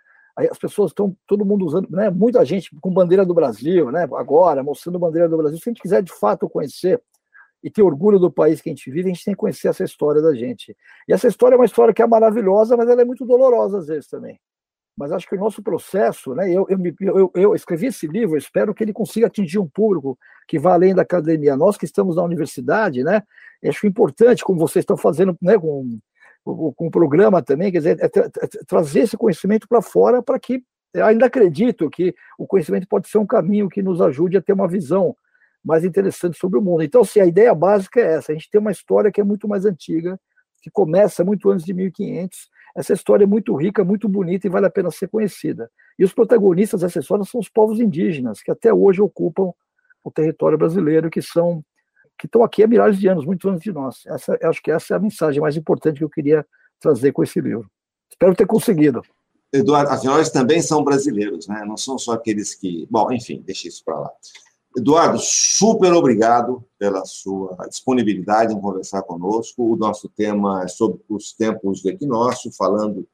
as 0.47 0.57
pessoas 0.57 0.91
estão, 0.91 1.15
todo 1.27 1.45
mundo 1.45 1.65
usando, 1.65 1.89
né, 1.89 2.09
muita 2.09 2.43
gente 2.45 2.69
com 2.79 2.93
bandeira 2.93 3.25
do 3.25 3.33
Brasil, 3.33 3.91
né, 3.91 4.07
agora, 4.15 4.63
mostrando 4.63 4.99
bandeira 4.99 5.27
do 5.27 5.37
Brasil. 5.37 5.57
Se 5.57 5.69
a 5.69 5.71
gente 5.71 5.81
quiser 5.81 6.01
de 6.01 6.13
fato 6.13 6.49
conhecer 6.49 7.01
e 7.61 7.69
ter 7.69 7.81
orgulho 7.81 8.19
do 8.19 8.31
país 8.31 8.61
que 8.61 8.69
a 8.69 8.73
gente 8.73 8.89
vive, 8.89 9.09
a 9.09 9.13
gente 9.13 9.25
tem 9.25 9.33
que 9.33 9.39
conhecer 9.39 9.67
essa 9.67 9.83
história 9.83 10.21
da 10.21 10.33
gente. 10.33 10.75
E 11.07 11.13
essa 11.13 11.27
história 11.27 11.55
é 11.55 11.57
uma 11.57 11.65
história 11.65 11.93
que 11.93 12.01
é 12.01 12.07
maravilhosa, 12.07 12.77
mas 12.77 12.87
ela 12.87 13.01
é 13.01 13.05
muito 13.05 13.25
dolorosa 13.25 13.79
às 13.79 13.87
vezes 13.87 14.07
também. 14.07 14.39
Mas 14.97 15.11
acho 15.11 15.27
que 15.27 15.35
o 15.35 15.39
nosso 15.39 15.63
processo, 15.63 16.33
né, 16.35 16.51
eu, 16.51 16.67
eu, 16.69 17.15
eu, 17.15 17.31
eu 17.33 17.55
escrevi 17.55 17.87
esse 17.87 18.05
livro, 18.05 18.37
espero 18.37 18.73
que 18.73 18.83
ele 18.83 18.93
consiga 18.93 19.27
atingir 19.27 19.59
um 19.59 19.67
público 19.67 20.17
que 20.47 20.59
vá 20.59 20.73
além 20.73 20.93
da 20.93 21.03
academia. 21.03 21.55
Nós 21.55 21.77
que 21.77 21.85
estamos 21.85 22.17
na 22.17 22.23
universidade, 22.23 23.03
né, 23.03 23.23
acho 23.63 23.87
importante, 23.87 24.43
como 24.43 24.59
vocês 24.59 24.83
estão 24.83 24.97
fazendo 24.97 25.37
né, 25.41 25.57
com 25.57 25.99
com 26.75 26.87
o 26.87 26.91
programa 26.91 27.41
também, 27.41 27.71
quer 27.71 27.79
dizer, 27.79 27.97
é 27.99 28.07
tra 28.07 28.29
trazer 28.67 29.01
esse 29.01 29.17
conhecimento 29.17 29.67
para 29.67 29.81
fora 29.81 30.21
para 30.21 30.39
que 30.39 30.63
eu 30.93 31.05
ainda 31.05 31.25
acredito 31.25 31.89
que 31.89 32.15
o 32.37 32.47
conhecimento 32.47 32.87
pode 32.87 33.07
ser 33.07 33.19
um 33.19 33.25
caminho 33.25 33.69
que 33.69 33.81
nos 33.81 34.01
ajude 34.01 34.37
a 34.37 34.41
ter 34.41 34.53
uma 34.53 34.67
visão 34.67 35.15
mais 35.63 35.83
interessante 35.83 36.37
sobre 36.37 36.57
o 36.57 36.61
mundo. 36.61 36.83
Então, 36.83 37.03
se 37.03 37.19
a 37.19 37.25
ideia 37.25 37.53
básica 37.53 37.99
é 37.99 38.15
essa, 38.15 38.31
a 38.31 38.35
gente 38.35 38.49
tem 38.49 38.59
uma 38.59 38.71
história 38.71 39.11
que 39.11 39.21
é 39.21 39.23
muito 39.23 39.47
mais 39.47 39.65
antiga, 39.65 40.19
que 40.61 40.69
começa 40.71 41.23
muito 41.23 41.49
antes 41.49 41.65
de 41.65 41.73
1500. 41.73 42.49
Essa 42.75 42.93
história 42.93 43.23
é 43.23 43.27
muito 43.27 43.55
rica, 43.55 43.83
muito 43.83 44.07
bonita 44.07 44.47
e 44.47 44.49
vale 44.49 44.65
a 44.65 44.69
pena 44.69 44.89
ser 44.89 45.07
conhecida. 45.07 45.69
E 45.97 46.03
os 46.03 46.13
protagonistas 46.13 46.81
dessa 46.81 46.99
história 46.99 47.23
são 47.25 47.39
os 47.39 47.49
povos 47.49 47.79
indígenas, 47.79 48.41
que 48.41 48.51
até 48.51 48.73
hoje 48.73 49.01
ocupam 49.01 49.51
o 50.03 50.11
território 50.11 50.57
brasileiro, 50.57 51.09
que 51.09 51.21
são 51.21 51.63
que 52.19 52.25
estão 52.25 52.43
aqui 52.43 52.61
há 52.61 52.67
milhares 52.67 52.99
de 52.99 53.07
anos, 53.07 53.25
muitos 53.25 53.49
anos 53.49 53.61
de 53.61 53.71
nós. 53.71 54.03
Essa, 54.05 54.37
acho 54.43 54.61
que 54.61 54.69
essa 54.69 54.93
é 54.93 54.97
a 54.97 54.99
mensagem 54.99 55.41
mais 55.41 55.55
importante 55.55 55.97
que 55.97 56.03
eu 56.03 56.09
queria 56.09 56.45
trazer 56.79 57.13
com 57.13 57.23
esse 57.23 57.39
livro. 57.39 57.71
Espero 58.09 58.35
ter 58.35 58.45
conseguido. 58.45 59.01
Eduardo, 59.51 59.91
afinal, 59.91 60.17
eles 60.17 60.29
também 60.29 60.61
são 60.61 60.83
brasileiros, 60.83 61.47
né? 61.47 61.63
Não 61.65 61.77
são 61.77 61.97
só 61.97 62.11
aqueles 62.11 62.53
que. 62.53 62.85
Bom, 62.91 63.11
enfim, 63.11 63.41
deixa 63.43 63.67
isso 63.67 63.83
para 63.83 63.99
lá. 63.99 64.11
Eduardo, 64.77 65.17
super 65.19 65.91
obrigado 65.93 66.63
pela 66.77 67.03
sua 67.05 67.55
disponibilidade 67.67 68.53
em 68.53 68.61
conversar 68.61 69.01
conosco. 69.01 69.73
O 69.73 69.75
nosso 69.75 70.07
tema 70.09 70.63
é 70.63 70.67
sobre 70.67 71.01
os 71.09 71.33
tempos 71.33 71.81
do 71.81 71.89
equinócio, 71.89 72.51
falando 72.51 73.07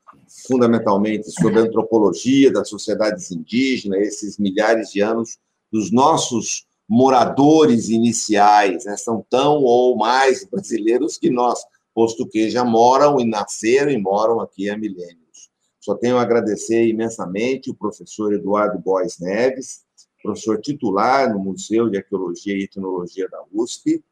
fundamentalmente 0.48 1.32
sobre 1.32 1.60
a 1.60 1.64
antropologia 1.64 2.52
das 2.52 2.68
sociedades 2.68 3.32
indígenas, 3.32 4.00
esses 4.02 4.38
milhares 4.38 4.92
de 4.92 5.00
anos 5.02 5.38
dos 5.72 5.92
nossos 5.92 6.66
moradores 6.88 7.90
iniciais, 7.90 8.86
né? 8.86 8.96
são 8.98 9.26
tão 9.30 9.64
ou 9.64 9.98
mais 9.98 10.46
brasileiros 10.46 11.18
que 11.18 11.30
nós, 11.30 11.60
posto 11.94 12.28
que 12.28 12.50
já 12.50 12.64
moram 12.64 13.20
e 13.20 13.26
nasceram 13.26 13.92
e 13.92 13.98
moram 13.98 14.40
aqui 14.40 14.70
há 14.70 14.78
milênios. 14.78 15.50
Só 15.80 15.96
tenho 15.96 16.18
a 16.18 16.22
agradecer 16.22 16.88
imensamente 16.88 17.70
o 17.70 17.76
professor 17.76 18.34
Eduardo 18.34 18.80
Góes 18.80 19.20
Neves, 19.20 19.86
professor 20.22 20.60
titular 20.60 21.32
no 21.32 21.40
Museu 21.40 21.90
de 21.90 21.98
Arqueologia 21.98 22.58
e 22.58 22.64
Etnologia 22.64 23.30
da 23.30 23.44
USP. 23.54 24.04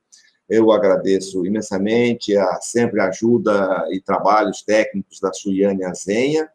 Eu 0.48 0.72
agradeço 0.72 1.46
imensamente 1.46 2.38
a 2.38 2.60
sempre 2.62 3.02
ajuda 3.02 3.88
e 3.92 4.00
trabalhos 4.00 4.62
técnicos 4.62 5.20
da 5.20 5.34
Suiane 5.34 5.84
Azenha 5.84 6.48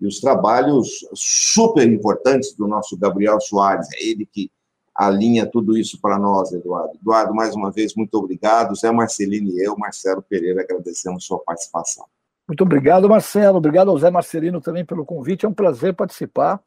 e 0.00 0.06
os 0.06 0.20
trabalhos 0.20 1.06
super 1.14 1.86
importantes 1.86 2.54
do 2.54 2.66
nosso 2.66 2.96
Gabriel 2.96 3.40
Soares, 3.40 3.86
é 3.94 4.04
ele 4.04 4.26
que 4.26 4.50
alinha 4.94 5.46
tudo 5.46 5.76
isso 5.76 6.00
para 6.00 6.18
nós, 6.18 6.52
Eduardo. 6.52 6.96
Eduardo, 7.00 7.34
mais 7.34 7.54
uma 7.54 7.70
vez, 7.70 7.94
muito 7.94 8.14
obrigado. 8.14 8.74
Zé 8.74 8.90
Marcelino 8.90 9.50
e 9.50 9.62
eu, 9.62 9.76
Marcelo 9.76 10.22
Pereira, 10.22 10.62
agradecemos 10.62 11.24
sua 11.24 11.38
participação. 11.40 12.04
Muito 12.46 12.62
obrigado, 12.62 13.08
Marcelo. 13.08 13.58
Obrigado 13.58 13.90
ao 13.90 13.98
Zé 13.98 14.10
Marcelino 14.10 14.60
também 14.60 14.84
pelo 14.84 15.04
convite. 15.04 15.46
É 15.46 15.48
um 15.48 15.54
prazer 15.54 15.94
participar. 15.94 16.60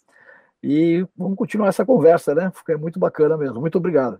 E 0.62 1.06
vamos 1.16 1.38
continuar 1.38 1.68
essa 1.70 1.86
conversa, 1.86 2.34
né? 2.34 2.52
Foi 2.66 2.76
muito 2.76 3.00
bacana 3.00 3.38
mesmo. 3.38 3.62
Muito 3.62 3.78
obrigado. 3.78 4.20